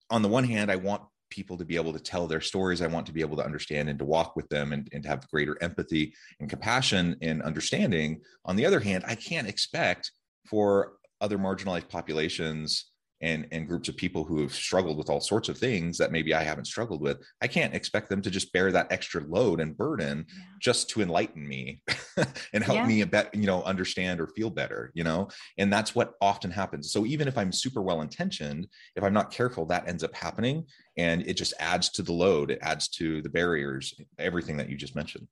on 0.09 0.21
the 0.21 0.27
one 0.27 0.43
hand, 0.43 0.71
I 0.71 0.75
want 0.75 1.03
people 1.29 1.57
to 1.57 1.65
be 1.65 1.77
able 1.77 1.93
to 1.93 1.99
tell 1.99 2.27
their 2.27 2.41
stories. 2.41 2.81
I 2.81 2.87
want 2.87 3.05
to 3.07 3.13
be 3.13 3.21
able 3.21 3.37
to 3.37 3.45
understand 3.45 3.89
and 3.89 3.97
to 3.99 4.05
walk 4.05 4.35
with 4.35 4.49
them 4.49 4.73
and, 4.73 4.87
and 4.91 5.01
to 5.03 5.09
have 5.09 5.27
greater 5.29 5.57
empathy 5.61 6.13
and 6.39 6.49
compassion 6.49 7.15
and 7.21 7.41
understanding. 7.41 8.21
On 8.45 8.55
the 8.55 8.65
other 8.65 8.81
hand, 8.81 9.05
I 9.07 9.15
can't 9.15 9.47
expect 9.47 10.11
for 10.45 10.93
other 11.21 11.37
marginalized 11.37 11.87
populations 11.87 12.91
and, 13.21 13.47
and 13.51 13.67
groups 13.67 13.89
of 13.89 13.95
people 13.95 14.23
who 14.23 14.41
have 14.41 14.53
struggled 14.53 14.97
with 14.97 15.09
all 15.09 15.19
sorts 15.19 15.49
of 15.49 15.57
things 15.57 15.97
that 15.97 16.11
maybe 16.11 16.33
I 16.33 16.43
haven't 16.43 16.65
struggled 16.65 17.01
with, 17.01 17.17
I 17.41 17.47
can't 17.47 17.75
expect 17.75 18.09
them 18.09 18.21
to 18.21 18.31
just 18.31 18.51
bear 18.53 18.71
that 18.71 18.91
extra 18.91 19.21
load 19.23 19.61
and 19.61 19.77
burden 19.77 20.25
yeah. 20.27 20.43
just 20.59 20.89
to 20.91 21.01
enlighten 21.01 21.47
me 21.47 21.81
and 22.53 22.63
help 22.63 22.77
yeah. 22.77 22.87
me 22.87 23.01
a 23.01 23.05
bet, 23.05 23.33
you 23.33 23.45
know, 23.45 23.63
understand 23.63 24.19
or 24.19 24.27
feel 24.27 24.49
better, 24.49 24.91
you 24.93 25.03
know? 25.03 25.27
And 25.57 25.71
that's 25.71 25.93
what 25.93 26.13
often 26.21 26.51
happens. 26.51 26.91
So 26.91 27.05
even 27.05 27.27
if 27.27 27.37
I'm 27.37 27.51
super 27.51 27.81
well 27.81 28.01
intentioned, 28.01 28.67
if 28.95 29.03
I'm 29.03 29.13
not 29.13 29.31
careful, 29.31 29.65
that 29.67 29.87
ends 29.87 30.03
up 30.03 30.15
happening 30.15 30.65
and 30.97 31.21
it 31.27 31.33
just 31.33 31.53
adds 31.59 31.89
to 31.89 32.01
the 32.01 32.13
load. 32.13 32.51
It 32.51 32.59
adds 32.61 32.87
to 32.89 33.21
the 33.21 33.29
barriers, 33.29 33.93
everything 34.17 34.57
that 34.57 34.69
you 34.69 34.77
just 34.77 34.95
mentioned. 34.95 35.27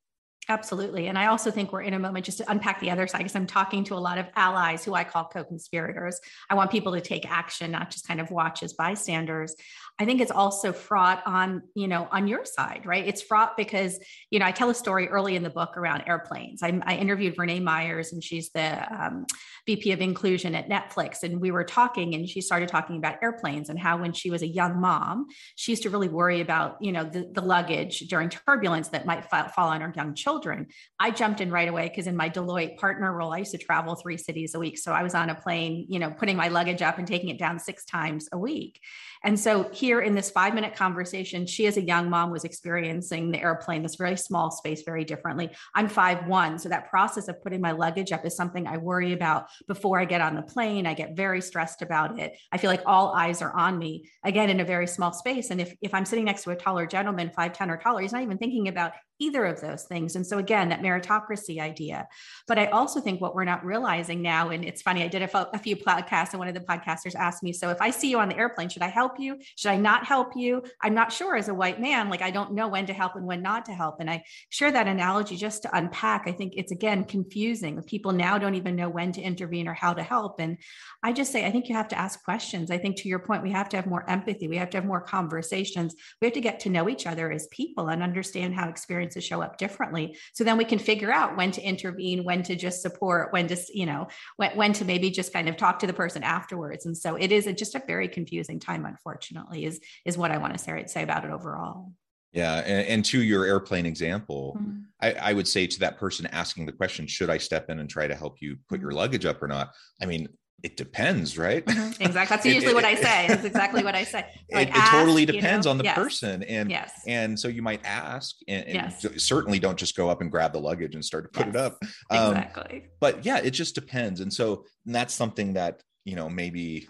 Absolutely. 0.50 1.08
And 1.08 1.18
I 1.18 1.28
also 1.28 1.52
think 1.52 1.72
we're 1.72 1.84
in 1.84 1.94
a 1.94 2.00
moment 2.00 2.26
just 2.26 2.40
to 2.40 2.52
unpack 2.52 2.80
the 2.80 2.90
other 2.90 3.06
side 3.06 3.20
because 3.20 3.36
I'm 3.36 3.46
talking 3.46 3.84
to 3.84 3.94
a 3.94 4.00
lot 4.02 4.18
of 4.18 4.26
allies 4.36 4.84
who 4.84 4.96
I 4.96 5.04
call 5.04 5.26
co 5.26 5.44
conspirators. 5.44 6.20
I 6.50 6.56
want 6.56 6.72
people 6.72 6.94
to 6.94 7.02
take 7.02 7.30
action, 7.30 7.70
not 7.70 7.92
just 7.92 8.08
kind 8.08 8.20
of 8.20 8.32
watch 8.32 8.64
as 8.64 8.74
bystanders. 8.74 9.56
I 10.00 10.06
think 10.06 10.22
it's 10.22 10.32
also 10.32 10.72
fraught 10.72 11.22
on, 11.26 11.64
you 11.76 11.90
know, 11.90 12.08
on 12.10 12.26
your 12.28 12.46
side, 12.46 12.86
right? 12.86 13.06
It's 13.06 13.22
fraught 13.22 13.58
because, 13.58 14.00
you 14.32 14.40
know, 14.40 14.46
I 14.46 14.52
tell 14.52 14.70
a 14.70 14.74
story 14.74 15.10
early 15.10 15.36
in 15.36 15.44
the 15.44 15.50
book 15.50 15.76
around 15.76 16.04
airplanes. 16.08 16.64
I, 16.64 16.80
I 16.86 16.96
interviewed 16.96 17.38
Renee 17.38 17.60
Myers, 17.60 18.14
and 18.14 18.24
she's 18.24 18.50
the 18.52 18.88
um, 18.94 19.26
VP 19.66 19.92
of 19.92 20.00
inclusion 20.00 20.56
at 20.56 20.70
Netflix. 20.70 21.24
And 21.24 21.42
we 21.42 21.52
were 21.52 21.66
talking, 21.66 22.16
and 22.16 22.30
she 22.30 22.40
started 22.40 22.70
talking 22.70 22.96
about 22.96 23.18
airplanes 23.22 23.68
and 23.68 23.78
how 23.78 23.98
when 23.98 24.14
she 24.14 24.32
was 24.32 24.42
a 24.42 24.48
young 24.48 24.80
mom, 24.80 25.28
she 25.58 25.74
used 25.74 25.84
to 25.84 25.90
really 25.90 26.08
worry 26.08 26.40
about, 26.40 26.78
you 26.80 26.94
know, 26.94 27.04
the, 27.04 27.30
the 27.34 27.42
luggage 27.42 28.00
during 28.08 28.30
turbulence 28.30 28.88
that 28.90 29.06
might 29.06 29.26
fall, 29.26 29.50
on 29.58 29.82
her 29.82 29.94
young 29.94 30.16
children. 30.16 30.68
I 30.98 31.12
jumped 31.12 31.42
in 31.42 31.52
right 31.52 31.68
away 31.68 31.90
because 31.90 32.08
in 32.08 32.16
my 32.16 32.30
Deloitte 32.30 32.78
partner 32.78 33.12
role, 33.12 33.34
I 33.34 33.40
used 33.40 33.52
to 33.52 33.58
travel 33.58 33.96
three 33.96 34.18
cities 34.18 34.56
a 34.56 34.60
week. 34.60 34.78
So 34.78 34.94
I 34.94 35.04
was 35.04 35.14
on 35.14 35.30
a 35.30 35.36
plane, 35.36 35.86
you 35.90 36.00
know, 36.00 36.10
putting 36.10 36.38
my 36.38 36.48
luggage 36.48 36.82
up 36.82 36.98
and 36.98 37.06
taking 37.06 37.30
it 37.30 37.38
down 37.38 37.60
six 37.60 37.84
times 37.84 38.30
a 38.32 38.38
week. 38.38 38.80
And 39.24 39.38
so 39.38 39.64
here 39.74 39.89
in 39.98 40.14
this 40.14 40.30
five 40.30 40.54
minute 40.54 40.76
conversation, 40.76 41.46
she 41.48 41.66
as 41.66 41.78
a 41.78 41.82
young 41.82 42.10
mom 42.10 42.30
was 42.30 42.44
experiencing 42.44 43.32
the 43.32 43.42
airplane, 43.42 43.82
this 43.82 43.96
very 43.96 44.16
small 44.16 44.52
space, 44.52 44.84
very 44.84 45.04
differently. 45.04 45.50
I'm 45.74 45.90
five 45.90 46.28
one, 46.28 46.60
so 46.60 46.70
that 46.70 46.90
process 46.90 47.28
of 47.28 47.42
putting 47.42 47.62
my 47.62 47.72
luggage 47.72 48.12
up 48.12 48.26
is 48.26 48.36
something 48.36 48.68
I 48.68 48.78
worry 48.78 49.14
about 49.14 49.48
before 49.68 50.00
I 50.00 50.06
get 50.06 50.22
on 50.22 50.36
the 50.36 50.44
plane. 50.44 50.86
I 50.86 50.94
get 50.94 51.16
very 51.16 51.42
stressed 51.42 51.82
about 51.82 52.20
it. 52.20 52.38
I 52.52 52.58
feel 52.58 52.70
like 52.70 52.84
all 52.86 53.14
eyes 53.16 53.42
are 53.42 53.54
on 53.54 53.80
me 53.80 54.10
again 54.24 54.52
in 54.52 54.60
a 54.60 54.66
very 54.66 54.86
small 54.86 55.12
space. 55.12 55.50
And 55.50 55.60
if 55.60 55.76
if 55.82 55.94
I'm 55.94 56.06
sitting 56.06 56.26
next 56.26 56.44
to 56.44 56.52
a 56.52 56.56
taller 56.56 56.86
gentleman, 56.86 57.32
five 57.36 57.54
ten 57.54 57.72
or 57.72 57.78
taller, 57.78 58.02
he's 58.02 58.14
not 58.14 58.22
even 58.22 58.38
thinking 58.38 58.68
about 58.68 58.92
either 59.20 59.46
of 59.46 59.62
those 59.62 59.84
things. 59.84 60.16
And 60.16 60.26
so, 60.26 60.38
again, 60.38 60.70
that 60.70 60.82
meritocracy 60.82 61.60
idea. 61.60 62.08
But 62.48 62.58
I 62.58 62.68
also 62.68 63.02
think 63.02 63.22
what 63.22 63.36
we're 63.36 63.44
not 63.44 63.66
realizing 63.66 64.22
now, 64.22 64.50
and 64.50 64.64
it's 64.64 64.82
funny, 64.82 65.04
I 65.04 65.08
did 65.08 65.22
a, 65.22 65.60
few 65.60 65.76
podcasts, 65.76 66.32
and 66.32 66.40
one 66.40 66.48
of 66.48 66.54
the 66.54 66.62
podcasters 66.62 67.16
asked 67.16 67.44
me, 67.44 67.54
So 67.54 67.70
if 67.70 67.82
I 67.82 67.90
see 67.90 68.10
you 68.10 68.20
on 68.20 68.30
the 68.30 68.38
airplane, 68.38 68.70
should 68.70 68.82
I 68.82 68.88
help 68.88 69.20
you? 69.20 69.38
Should 69.56 69.72
I 69.72 69.78
not 69.78 70.06
help 70.06 70.36
you? 70.36 70.64
I'm 70.82 70.94
not 70.94 71.12
sure 71.12 71.36
as 71.36 71.50
a 71.50 71.54
white 71.54 71.82
man, 71.82 72.10
like 72.10 72.22
I 72.22 72.32
don't 72.32 72.54
know 72.54 72.68
when 72.68 72.86
to 72.88 72.94
help 72.94 73.16
and 73.16 73.26
when 73.26 73.42
not 73.42 73.66
to 73.66 73.74
help. 73.74 74.00
And 74.00 74.10
I 74.10 74.24
share 74.50 74.72
that 74.72 74.88
analogy 74.88 75.36
just 75.36 75.64
to 75.64 75.78
unpack. 75.78 76.24
I 76.28 76.32
think 76.32 76.54
it's, 76.56 76.72
again, 76.72 77.04
confusing. 77.04 77.82
People 77.84 78.14
now 78.14 78.38
don't 78.38 78.56
even 78.56 78.76
know 78.76 78.90
when 78.90 79.12
to 79.12 79.22
intervene 79.22 79.68
or 79.68 79.74
how 79.74 79.94
to 79.94 80.04
help. 80.04 80.40
And 80.40 80.58
I 81.04 81.14
just 81.14 81.32
say, 81.32 81.46
I 81.46 81.52
think 81.52 81.70
you 81.70 81.76
have 81.76 81.90
to 81.90 81.98
ask 81.98 82.24
questions. 82.24 82.72
I 82.72 82.78
think 82.78 82.98
to 82.98 83.10
your 83.10 83.20
point, 83.20 83.44
we 83.44 83.52
have 83.52 83.70
to 83.70 83.78
have 83.78 83.88
more 83.88 84.10
empathy. 84.10 84.48
We 84.48 84.58
have 84.58 84.70
to 84.72 84.78
have 84.78 84.86
more 84.86 85.02
conversations. 85.02 85.96
We 86.22 86.28
have 86.28 86.34
to 86.34 86.42
get 86.42 86.62
to 86.62 86.70
know 86.70 86.90
each 86.90 87.06
other 87.06 87.32
as 87.32 87.48
people 87.48 87.90
and 87.90 88.02
understand 88.02 88.54
how 88.54 88.70
experience 88.70 89.09
experiences 89.10 89.28
show 89.28 89.42
up 89.42 89.58
differently 89.58 90.18
so 90.34 90.44
then 90.44 90.58
we 90.58 90.66
can 90.66 90.80
figure 90.80 91.12
out 91.12 91.36
when 91.36 91.52
to 91.52 91.62
intervene 91.62 92.24
when 92.24 92.44
to 92.44 92.56
just 92.56 92.82
support 92.82 93.32
when 93.34 93.48
to 93.48 93.58
you 93.74 93.86
know 93.86 94.08
when, 94.38 94.52
when 94.56 94.74
to 94.74 94.86
maybe 94.86 95.10
just 95.10 95.34
kind 95.34 95.50
of 95.50 95.58
talk 95.58 95.80
to 95.80 95.88
the 95.88 95.94
person 95.94 96.24
afterwards 96.24 96.86
and 96.86 96.98
so 96.98 97.16
it 97.16 97.32
is 97.32 97.48
a, 97.48 97.54
just 97.54 97.76
a 97.76 97.82
very 97.88 98.08
confusing 98.08 98.60
time 98.60 98.86
unfortunately 98.86 99.66
is 99.66 99.80
is 100.06 100.18
what 100.18 100.32
i 100.32 100.38
want 100.38 100.54
to 100.54 100.60
say, 100.60 100.84
say 100.88 101.04
about 101.04 101.26
it 101.26 101.32
overall 101.32 101.92
yeah 102.32 102.60
and, 102.60 102.88
and 102.88 103.06
to 103.06 103.22
your 103.22 103.46
airplane 103.46 103.86
example 103.86 104.58
mm-hmm. 104.60 104.80
I, 105.02 105.14
I, 105.30 105.34
would 105.34 105.48
say 105.48 105.66
to 105.66 105.80
that 105.80 105.98
person 105.98 106.28
asking 106.28 106.66
the 106.66 106.72
question 106.72 107.08
should 107.08 107.30
i 107.30 107.38
step 107.38 107.70
in 107.70 107.80
and 107.80 107.90
try 107.90 108.08
to 108.08 108.16
help 108.16 108.38
you 108.42 108.58
put 108.68 108.80
your 108.80 108.92
mm-hmm. 108.92 109.00
luggage 109.00 109.26
up 109.26 109.42
or 109.42 109.48
not 109.48 109.72
i 110.02 110.06
mean 110.06 110.28
it 110.64 110.78
depends, 110.78 111.38
right? 111.38 111.66
Mm-hmm. 111.66 111.90
Exactly. 112.10 112.36
That's 112.36 112.46
usually 112.46 112.72
it, 112.72 112.76
what 112.76 112.86
I 112.86 112.96
say. 112.96 113.28
That's 113.28 113.44
exactly 113.44 113.84
what 113.84 113.96
I 113.96 114.04
say. 114.04 114.26
Like 114.52 114.70
it, 114.70 114.76
ask, 114.76 114.92
totally 114.92 115.26
depends 115.26 115.66
you 115.66 115.70
know? 115.70 115.72
on 115.72 115.78
the 115.78 115.84
yes. 115.84 115.96
person. 115.96 116.44
And 116.44 116.72
yes. 116.72 116.92
and 117.06 117.40
so 117.40 117.48
you 117.48 117.62
might 117.62 117.82
ask 117.86 118.36
and, 118.48 118.66
and 118.66 118.74
yes. 118.74 119.24
certainly 119.24 119.60
don't 119.60 119.78
just 119.78 119.96
go 119.96 120.10
up 120.10 120.22
and 120.22 120.32
grab 120.32 120.54
the 120.54 120.60
luggage 120.60 120.96
and 120.96 121.06
start 121.06 121.32
to 121.32 121.38
put 121.38 121.48
yes. 121.48 121.56
it 121.56 121.62
up. 121.62 121.78
Um, 122.10 122.34
exactly. 122.34 122.86
But 123.00 123.26
yeah, 123.26 123.38
it 123.38 123.52
just 123.52 123.76
depends. 123.76 124.22
And 124.22 124.34
so 124.34 124.66
and 124.86 124.96
that's 124.96 125.14
something 125.14 125.54
that, 125.54 125.82
you 126.04 126.16
know, 126.16 126.30
maybe 126.30 126.88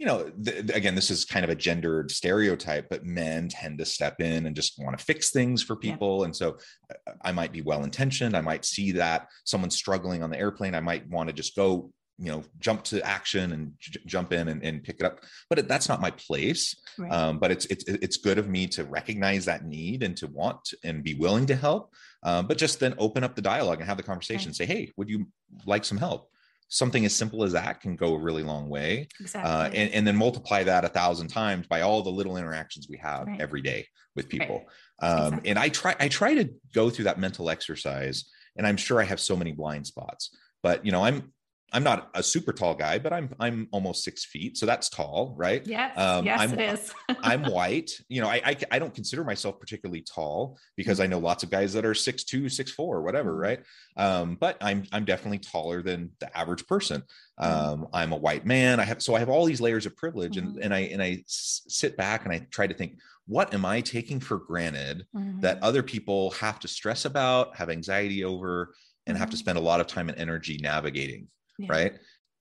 you 0.00 0.06
know, 0.06 0.30
th- 0.42 0.70
again, 0.70 0.94
this 0.94 1.10
is 1.10 1.26
kind 1.26 1.44
of 1.44 1.50
a 1.50 1.54
gendered 1.54 2.10
stereotype, 2.10 2.88
but 2.88 3.04
men 3.04 3.48
tend 3.48 3.78
to 3.78 3.84
step 3.84 4.18
in 4.22 4.46
and 4.46 4.56
just 4.56 4.78
want 4.78 4.98
to 4.98 5.04
fix 5.04 5.30
things 5.30 5.62
for 5.62 5.76
people. 5.76 6.20
Yeah. 6.20 6.24
And 6.24 6.36
so 6.36 6.56
uh, 6.90 7.12
I 7.20 7.32
might 7.32 7.52
be 7.52 7.60
well 7.60 7.84
intentioned. 7.84 8.34
I 8.34 8.40
might 8.40 8.64
see 8.64 8.92
that 8.92 9.28
someone's 9.44 9.76
struggling 9.76 10.22
on 10.22 10.30
the 10.30 10.38
airplane. 10.38 10.74
I 10.74 10.80
might 10.80 11.06
want 11.10 11.28
to 11.28 11.34
just 11.34 11.54
go 11.54 11.92
you 12.20 12.30
know 12.30 12.44
jump 12.60 12.84
to 12.84 13.04
action 13.04 13.52
and 13.52 13.72
j- 13.78 14.00
jump 14.06 14.32
in 14.32 14.48
and, 14.48 14.62
and, 14.62 14.84
pick 14.84 15.00
it 15.00 15.06
up 15.06 15.20
but 15.48 15.58
it, 15.58 15.68
that's 15.68 15.88
not 15.88 16.00
my 16.00 16.10
place 16.10 16.76
right. 16.98 17.10
um, 17.10 17.38
but 17.38 17.50
it's, 17.50 17.64
it's 17.66 17.84
it's 17.86 18.16
good 18.18 18.38
of 18.38 18.48
me 18.48 18.66
to 18.66 18.84
recognize 18.84 19.46
that 19.46 19.64
need 19.64 20.02
and 20.02 20.16
to 20.16 20.26
want 20.26 20.74
and 20.84 21.02
be 21.02 21.14
willing 21.14 21.46
to 21.46 21.56
help 21.56 21.92
um, 22.22 22.46
but 22.46 22.58
just 22.58 22.78
then 22.78 22.94
open 22.98 23.24
up 23.24 23.34
the 23.34 23.42
dialogue 23.42 23.78
and 23.78 23.88
have 23.88 23.96
the 23.96 24.02
conversation 24.02 24.50
right. 24.50 24.56
say 24.56 24.66
hey 24.66 24.92
would 24.96 25.08
you 25.08 25.26
like 25.64 25.84
some 25.84 25.98
help 25.98 26.28
something 26.68 27.04
as 27.04 27.14
simple 27.14 27.42
as 27.42 27.52
that 27.52 27.80
can 27.80 27.96
go 27.96 28.14
a 28.14 28.18
really 28.18 28.44
long 28.44 28.68
way 28.68 29.00
uh, 29.00 29.22
exactly. 29.22 29.50
uh, 29.50 29.82
and, 29.82 29.92
and, 29.92 30.06
then 30.06 30.14
multiply 30.14 30.62
that 30.62 30.84
a 30.84 30.88
thousand 30.88 31.28
times 31.28 31.66
by 31.66 31.80
all 31.80 32.02
the 32.02 32.10
little 32.10 32.36
interactions 32.36 32.86
we 32.88 32.96
have 32.98 33.26
right. 33.26 33.40
every 33.40 33.62
day 33.62 33.86
with 34.14 34.28
people 34.28 34.64
um, 35.00 35.26
exactly. 35.26 35.50
and 35.50 35.58
i 35.58 35.68
try 35.68 35.96
i 35.98 36.08
try 36.08 36.34
to 36.34 36.48
go 36.74 36.90
through 36.90 37.04
that 37.04 37.18
mental 37.18 37.48
exercise 37.50 38.26
and 38.56 38.66
i'm 38.66 38.76
sure 38.76 39.00
i 39.00 39.04
have 39.04 39.20
so 39.20 39.34
many 39.34 39.52
blind 39.52 39.86
spots 39.86 40.36
but 40.62 40.84
you 40.84 40.92
know 40.92 41.04
i'm 41.04 41.32
I'm 41.72 41.84
not 41.84 42.10
a 42.14 42.22
super 42.22 42.52
tall 42.52 42.74
guy, 42.74 42.98
but 42.98 43.12
I'm 43.12 43.34
I'm 43.38 43.68
almost 43.70 44.02
six 44.02 44.24
feet, 44.24 44.56
so 44.56 44.66
that's 44.66 44.88
tall, 44.88 45.34
right? 45.36 45.64
Yes, 45.66 45.96
um, 45.96 46.24
yes, 46.24 46.40
I'm, 46.40 46.58
it 46.58 46.60
is. 46.60 46.94
I'm 47.22 47.44
white. 47.44 47.92
You 48.08 48.22
know, 48.22 48.28
I, 48.28 48.42
I, 48.44 48.56
I 48.72 48.78
don't 48.78 48.94
consider 48.94 49.22
myself 49.22 49.60
particularly 49.60 50.02
tall 50.02 50.58
because 50.76 50.98
mm-hmm. 50.98 51.04
I 51.04 51.06
know 51.06 51.18
lots 51.18 51.44
of 51.44 51.50
guys 51.50 51.72
that 51.74 51.84
are 51.84 51.94
six 51.94 52.24
two, 52.24 52.48
six 52.48 52.72
four, 52.72 53.02
whatever, 53.02 53.32
mm-hmm. 53.32 53.40
right? 53.40 53.60
Um, 53.96 54.36
but 54.40 54.56
I'm 54.60 54.84
I'm 54.92 55.04
definitely 55.04 55.38
taller 55.38 55.82
than 55.82 56.10
the 56.18 56.36
average 56.36 56.66
person. 56.66 57.02
Mm-hmm. 57.40 57.70
Um, 57.72 57.88
I'm 57.92 58.12
a 58.12 58.16
white 58.16 58.44
man. 58.44 58.80
I 58.80 58.84
have 58.84 59.00
so 59.00 59.14
I 59.14 59.20
have 59.20 59.28
all 59.28 59.44
these 59.44 59.60
layers 59.60 59.86
of 59.86 59.96
privilege, 59.96 60.36
mm-hmm. 60.36 60.56
and 60.56 60.64
and 60.64 60.74
I 60.74 60.80
and 60.80 61.02
I 61.02 61.22
sit 61.26 61.96
back 61.96 62.24
and 62.24 62.34
I 62.34 62.46
try 62.50 62.66
to 62.66 62.74
think, 62.74 62.98
what 63.26 63.54
am 63.54 63.64
I 63.64 63.80
taking 63.80 64.18
for 64.18 64.38
granted 64.38 65.06
mm-hmm. 65.14 65.40
that 65.40 65.62
other 65.62 65.84
people 65.84 66.32
have 66.32 66.58
to 66.60 66.68
stress 66.68 67.04
about, 67.04 67.56
have 67.56 67.70
anxiety 67.70 68.24
over, 68.24 68.74
and 69.06 69.16
have 69.16 69.30
to 69.30 69.36
mm-hmm. 69.36 69.40
spend 69.40 69.58
a 69.58 69.62
lot 69.62 69.80
of 69.80 69.86
time 69.86 70.08
and 70.08 70.18
energy 70.18 70.58
navigating? 70.60 71.28
Yeah. 71.60 71.72
right? 71.72 71.94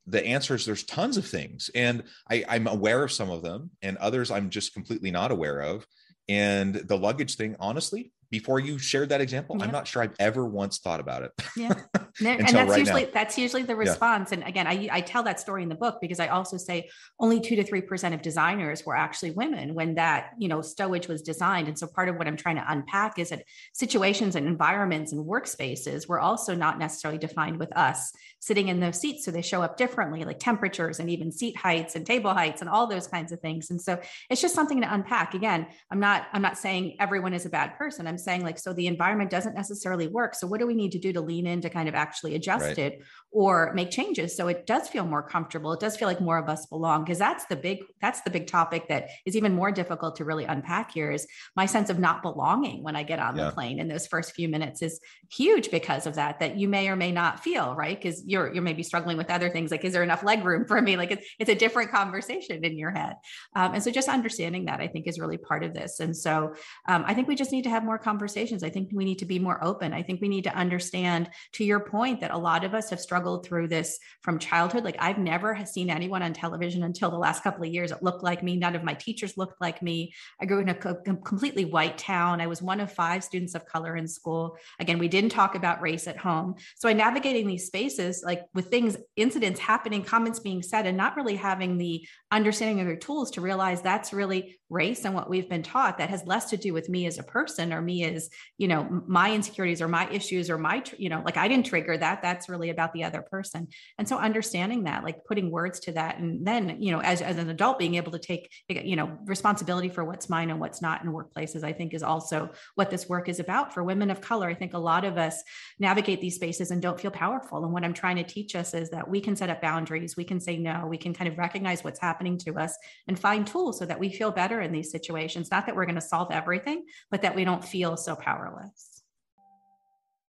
The 0.07 0.25
answer 0.25 0.55
is 0.55 0.65
there's 0.65 0.83
tons 0.83 1.17
of 1.17 1.25
things. 1.25 1.69
And 1.75 2.03
I, 2.29 2.43
I'm 2.47 2.67
aware 2.67 3.03
of 3.03 3.11
some 3.11 3.29
of 3.29 3.41
them, 3.41 3.71
and 3.81 3.97
others 3.97 4.31
I'm 4.31 4.49
just 4.49 4.73
completely 4.73 5.11
not 5.11 5.31
aware 5.31 5.61
of. 5.61 5.85
And 6.27 6.75
the 6.75 6.97
luggage 6.97 7.35
thing, 7.35 7.55
honestly, 7.59 8.11
before 8.31 8.59
you 8.59 8.77
shared 8.77 9.09
that 9.09 9.21
example, 9.21 9.55
yeah. 9.57 9.65
I'm 9.65 9.71
not 9.71 9.87
sure 9.87 10.03
I've 10.03 10.15
ever 10.19 10.45
once 10.45 10.77
thought 10.77 10.99
about 10.99 11.23
it. 11.23 11.31
Yeah. 11.57 11.73
and 12.19 12.41
that's 12.41 12.53
right 12.53 12.79
usually 12.79 13.05
now. 13.05 13.09
that's 13.13 13.37
usually 13.37 13.63
the 13.63 13.75
response. 13.75 14.31
Yeah. 14.31 14.39
And 14.39 14.47
again, 14.47 14.67
I, 14.67 14.87
I 14.91 15.01
tell 15.01 15.23
that 15.23 15.39
story 15.39 15.63
in 15.63 15.69
the 15.69 15.75
book 15.75 15.97
because 15.99 16.19
I 16.19 16.27
also 16.27 16.57
say 16.57 16.89
only 17.19 17.39
two 17.39 17.55
to 17.55 17.63
three 17.63 17.81
percent 17.81 18.13
of 18.13 18.21
designers 18.21 18.85
were 18.85 18.95
actually 18.95 19.31
women 19.31 19.73
when 19.73 19.95
that, 19.95 20.31
you 20.37 20.47
know, 20.47 20.59
stowage 20.59 21.07
was 21.07 21.23
designed. 21.23 21.67
And 21.67 21.77
so 21.77 21.87
part 21.87 22.07
of 22.07 22.17
what 22.17 22.27
I'm 22.27 22.37
trying 22.37 22.57
to 22.57 22.65
unpack 22.67 23.17
is 23.17 23.29
that 23.29 23.43
situations 23.73 24.35
and 24.35 24.47
environments 24.47 25.11
and 25.11 25.25
workspaces 25.25 26.07
were 26.07 26.19
also 26.19 26.53
not 26.53 26.77
necessarily 26.77 27.17
defined 27.17 27.57
with 27.57 27.75
us 27.75 28.11
sitting 28.39 28.69
in 28.69 28.79
those 28.79 28.99
seats. 28.99 29.25
So 29.25 29.31
they 29.31 29.41
show 29.41 29.61
up 29.61 29.77
differently, 29.77 30.23
like 30.23 30.39
temperatures 30.39 30.99
and 30.99 31.09
even 31.09 31.31
seat 31.31 31.57
heights 31.57 31.95
and 31.95 32.05
table 32.05 32.33
heights 32.33 32.61
and 32.61 32.69
all 32.69 32.87
those 32.87 33.07
kinds 33.07 33.31
of 33.31 33.39
things. 33.39 33.69
And 33.69 33.81
so 33.81 33.99
it's 34.29 34.41
just 34.41 34.55
something 34.55 34.81
to 34.81 34.93
unpack. 34.93 35.33
Again, 35.33 35.67
I'm 35.91 35.99
not, 35.99 36.27
I'm 36.33 36.41
not 36.41 36.57
saying 36.57 36.97
everyone 36.99 37.33
is 37.33 37.45
a 37.45 37.49
bad 37.49 37.77
person. 37.77 38.07
I'm 38.07 38.17
saying 38.17 38.43
like, 38.43 38.57
so 38.57 38.73
the 38.73 38.87
environment 38.87 39.29
doesn't 39.29 39.55
necessarily 39.55 40.07
work. 40.07 40.35
So 40.35 40.47
what 40.47 40.59
do 40.59 40.67
we 40.67 40.73
need 40.73 40.91
to 40.93 40.99
do 40.99 41.13
to 41.13 41.21
lean 41.21 41.47
in 41.47 41.61
to 41.61 41.69
kind 41.69 41.89
of 41.89 41.95
actually 41.95 42.35
adjust 42.35 42.65
right. 42.65 42.77
it 42.77 43.01
or 43.31 43.71
make 43.73 43.91
changes 43.91 44.35
so 44.35 44.47
it 44.47 44.65
does 44.65 44.89
feel 44.89 45.05
more 45.05 45.21
comfortable 45.21 45.71
it 45.71 45.79
does 45.79 45.95
feel 45.95 46.07
like 46.07 46.19
more 46.19 46.37
of 46.37 46.49
us 46.49 46.65
belong 46.65 47.03
because 47.03 47.19
that's 47.19 47.45
the 47.45 47.55
big 47.55 47.79
that's 48.01 48.21
the 48.21 48.29
big 48.29 48.47
topic 48.47 48.87
that 48.87 49.09
is 49.25 49.35
even 49.35 49.53
more 49.53 49.71
difficult 49.71 50.15
to 50.15 50.25
really 50.25 50.45
unpack 50.45 50.91
here 50.91 51.11
is 51.11 51.27
my 51.55 51.65
sense 51.65 51.89
of 51.89 51.99
not 51.99 52.23
belonging 52.23 52.81
when 52.81 52.95
i 52.95 53.03
get 53.03 53.19
on 53.19 53.35
yeah. 53.35 53.45
the 53.45 53.51
plane 53.51 53.79
in 53.79 53.87
those 53.87 54.07
first 54.07 54.33
few 54.33 54.49
minutes 54.49 54.81
is 54.81 54.99
huge 55.31 55.69
because 55.69 56.07
of 56.07 56.15
that 56.15 56.39
that 56.39 56.57
you 56.57 56.67
may 56.67 56.89
or 56.89 56.95
may 56.95 57.11
not 57.11 57.39
feel 57.39 57.75
right 57.75 58.01
because 58.01 58.23
you're 58.29 58.53
you're 58.53 58.63
maybe 58.63 58.83
struggling 58.83 59.17
with 59.17 59.29
other 59.29 59.49
things 59.49 59.71
like 59.71 59.83
is 59.83 59.93
there 59.93 60.03
enough 60.03 60.23
leg 60.23 60.43
room 60.43 60.65
for 60.67 60.81
me 60.81 60.97
like 60.97 61.11
it's, 61.11 61.27
it's 61.39 61.49
a 61.49 61.55
different 61.55 61.91
conversation 61.91 62.63
in 62.63 62.77
your 62.77 62.91
head 62.91 63.15
um, 63.55 63.73
and 63.73 63.83
so 63.83 63.91
just 63.91 64.09
understanding 64.09 64.65
that 64.65 64.79
i 64.79 64.87
think 64.87 65.07
is 65.07 65.19
really 65.19 65.37
part 65.37 65.63
of 65.63 65.73
this 65.73 65.99
and 65.99 66.15
so 66.15 66.53
um, 66.87 67.03
i 67.07 67.13
think 67.13 67.27
we 67.27 67.35
just 67.35 67.51
need 67.51 67.63
to 67.63 67.69
have 67.69 67.83
more 67.83 67.97
conversations 67.97 68.63
i 68.63 68.69
think 68.69 68.89
we 68.93 69.05
need 69.05 69.19
to 69.19 69.25
be 69.25 69.39
more 69.39 69.63
open 69.63 69.93
i 69.93 70.01
think 70.01 70.21
we 70.21 70.27
need 70.27 70.43
to 70.43 70.55
understand 70.55 71.29
to 71.53 71.63
your 71.63 71.79
point 71.79 72.21
that 72.21 72.31
a 72.31 72.37
lot 72.37 72.63
of 72.63 72.73
us 72.73 72.89
have 72.89 72.99
struggled 72.99 73.45
through 73.45 73.67
this 73.67 73.99
from 74.21 74.39
childhood. 74.39 74.83
Like 74.83 74.97
I've 74.99 75.17
never 75.17 75.57
seen 75.65 75.89
anyone 75.89 76.21
on 76.21 76.33
television 76.33 76.83
until 76.83 77.09
the 77.09 77.17
last 77.17 77.43
couple 77.43 77.63
of 77.63 77.73
years 77.73 77.89
that 77.89 78.03
looked 78.03 78.23
like 78.23 78.43
me. 78.43 78.55
None 78.55 78.75
of 78.75 78.83
my 78.83 78.93
teachers 78.93 79.37
looked 79.37 79.59
like 79.61 79.81
me. 79.81 80.13
I 80.41 80.45
grew 80.45 80.59
in 80.59 80.69
a 80.69 80.75
co- 80.75 80.95
completely 80.95 81.65
white 81.65 81.97
town. 81.97 82.41
I 82.41 82.47
was 82.47 82.61
one 82.61 82.79
of 82.79 82.91
five 82.91 83.23
students 83.23 83.55
of 83.55 83.65
color 83.65 83.95
in 83.95 84.07
school. 84.07 84.57
Again, 84.79 84.99
we 84.99 85.07
didn't 85.07 85.31
talk 85.31 85.55
about 85.55 85.81
race 85.81 86.07
at 86.07 86.17
home. 86.17 86.55
So 86.75 86.89
I 86.89 86.93
navigating 86.93 87.47
these 87.47 87.65
spaces 87.65 88.18
like 88.23 88.43
with 88.53 88.67
things, 88.67 88.97
incidents 89.15 89.59
happening, 89.59 90.03
comments 90.03 90.39
being 90.39 90.61
said, 90.61 90.85
and 90.85 90.97
not 90.97 91.15
really 91.15 91.35
having 91.35 91.77
the 91.77 92.05
understanding 92.31 92.79
of 92.79 92.87
their 92.87 92.95
tools 92.95 93.31
to 93.31 93.41
realize 93.41 93.81
that's 93.81 94.13
really 94.13 94.58
race 94.69 95.05
and 95.05 95.13
what 95.13 95.29
we've 95.29 95.49
been 95.49 95.63
taught 95.63 95.97
that 95.97 96.09
has 96.09 96.25
less 96.25 96.49
to 96.49 96.57
do 96.57 96.73
with 96.73 96.89
me 96.89 97.05
as 97.05 97.17
a 97.17 97.23
person 97.23 97.73
or 97.73 97.81
me 97.81 98.03
as 98.03 98.29
you 98.57 98.67
know 98.67 99.03
my 99.07 99.33
insecurities 99.33 99.81
or 99.81 99.87
my 99.87 100.09
issues 100.09 100.49
or 100.49 100.57
my 100.57 100.83
you 100.97 101.09
know 101.09 101.21
like 101.25 101.37
i 101.37 101.47
didn't 101.47 101.65
trigger 101.65 101.97
that. 101.97 102.21
That's 102.21 102.49
really 102.49 102.69
about 102.69 102.93
the 102.93 103.03
other 103.03 103.21
person. 103.21 103.67
And 103.97 104.07
so 104.07 104.17
understanding 104.17 104.83
that 104.83 105.03
like 105.03 105.23
putting 105.25 105.51
words 105.51 105.79
to 105.81 105.91
that 105.93 106.19
and 106.19 106.45
then 106.45 106.81
you 106.81 106.91
know 106.91 107.01
as, 107.01 107.21
as 107.21 107.37
an 107.37 107.49
adult 107.49 107.79
being 107.79 107.95
able 107.95 108.11
to 108.11 108.19
take 108.19 108.51
eh, 108.69 108.81
you 108.83 108.95
know 108.95 109.17
responsibility 109.25 109.89
for 109.89 110.03
what's 110.03 110.29
mine 110.29 110.49
and 110.49 110.59
what's 110.59 110.81
not 110.81 111.03
in 111.03 111.11
workplaces 111.11 111.63
i 111.63 111.73
think 111.73 111.93
is 111.93 112.03
also 112.03 112.49
what 112.75 112.89
this 112.89 113.07
work 113.07 113.29
is 113.29 113.39
about. 113.39 113.73
For 113.73 113.83
women 113.83 114.09
of 114.09 114.21
color 114.21 114.49
i 114.49 114.53
think 114.53 114.73
a 114.73 114.79
lot 114.79 115.05
of 115.05 115.17
us 115.17 115.43
navigate 115.79 116.21
these 116.21 116.35
spaces 116.35 116.71
and 116.71 116.81
don't 116.81 116.99
feel 116.99 117.11
powerful. 117.11 117.63
And 117.63 117.73
what 117.73 117.83
i'm 117.83 117.93
trying 117.93 118.17
to 118.17 118.23
teach 118.23 118.55
us 118.55 118.73
is 118.73 118.89
that 118.89 119.07
we 119.07 119.21
can 119.21 119.35
set 119.35 119.49
up 119.49 119.61
boundaries. 119.61 120.15
We 120.17 120.23
can 120.23 120.39
say 120.39 120.57
no. 120.57 120.87
We 120.87 120.97
can 120.97 121.13
kind 121.13 121.29
of 121.29 121.37
recognize 121.37 121.83
what's 121.83 121.99
happening 121.99 122.37
to 122.39 122.57
us 122.57 122.75
and 123.07 123.19
find 123.19 123.45
tools 123.45 123.79
so 123.79 123.85
that 123.85 123.99
we 123.99 124.09
feel 124.09 124.31
better 124.31 124.58
in 124.61 124.71
these 124.71 124.91
situations. 124.91 125.51
Not 125.51 125.65
that 125.65 125.75
we're 125.75 125.85
going 125.85 125.95
to 125.95 126.01
solve 126.01 126.31
everything, 126.31 126.85
but 127.11 127.21
that 127.21 127.35
we 127.35 127.43
don't 127.43 127.63
feel 127.63 127.97
so 127.97 128.15
powerless. 128.15 129.03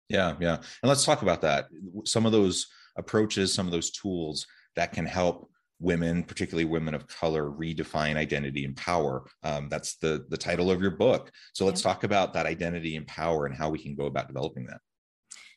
Yeah, 0.09 0.35
yeah. 0.39 0.55
And 0.55 0.89
let's 0.89 1.05
talk 1.05 1.21
about 1.21 1.41
that. 1.41 1.65
Some 2.05 2.25
of 2.25 2.31
those 2.31 2.67
approaches, 2.97 3.53
some 3.53 3.65
of 3.65 3.71
those 3.71 3.91
tools 3.91 4.45
that 4.75 4.91
can 4.91 5.05
help 5.05 5.49
women, 5.79 6.23
particularly 6.23 6.65
women 6.65 6.93
of 6.93 7.07
color, 7.07 7.49
redefine 7.49 8.15
identity 8.15 8.65
and 8.65 8.75
power. 8.75 9.25
Um, 9.43 9.69
that's 9.69 9.95
the 9.97 10.25
the 10.29 10.37
title 10.37 10.71
of 10.71 10.81
your 10.81 10.91
book. 10.91 11.31
So 11.53 11.65
let's 11.65 11.81
yeah. 11.81 11.91
talk 11.91 12.03
about 12.03 12.33
that 12.33 12.45
identity 12.45 12.95
and 12.95 13.07
power 13.07 13.45
and 13.45 13.55
how 13.55 13.69
we 13.69 13.79
can 13.79 13.95
go 13.95 14.05
about 14.05 14.27
developing 14.27 14.65
that. 14.67 14.79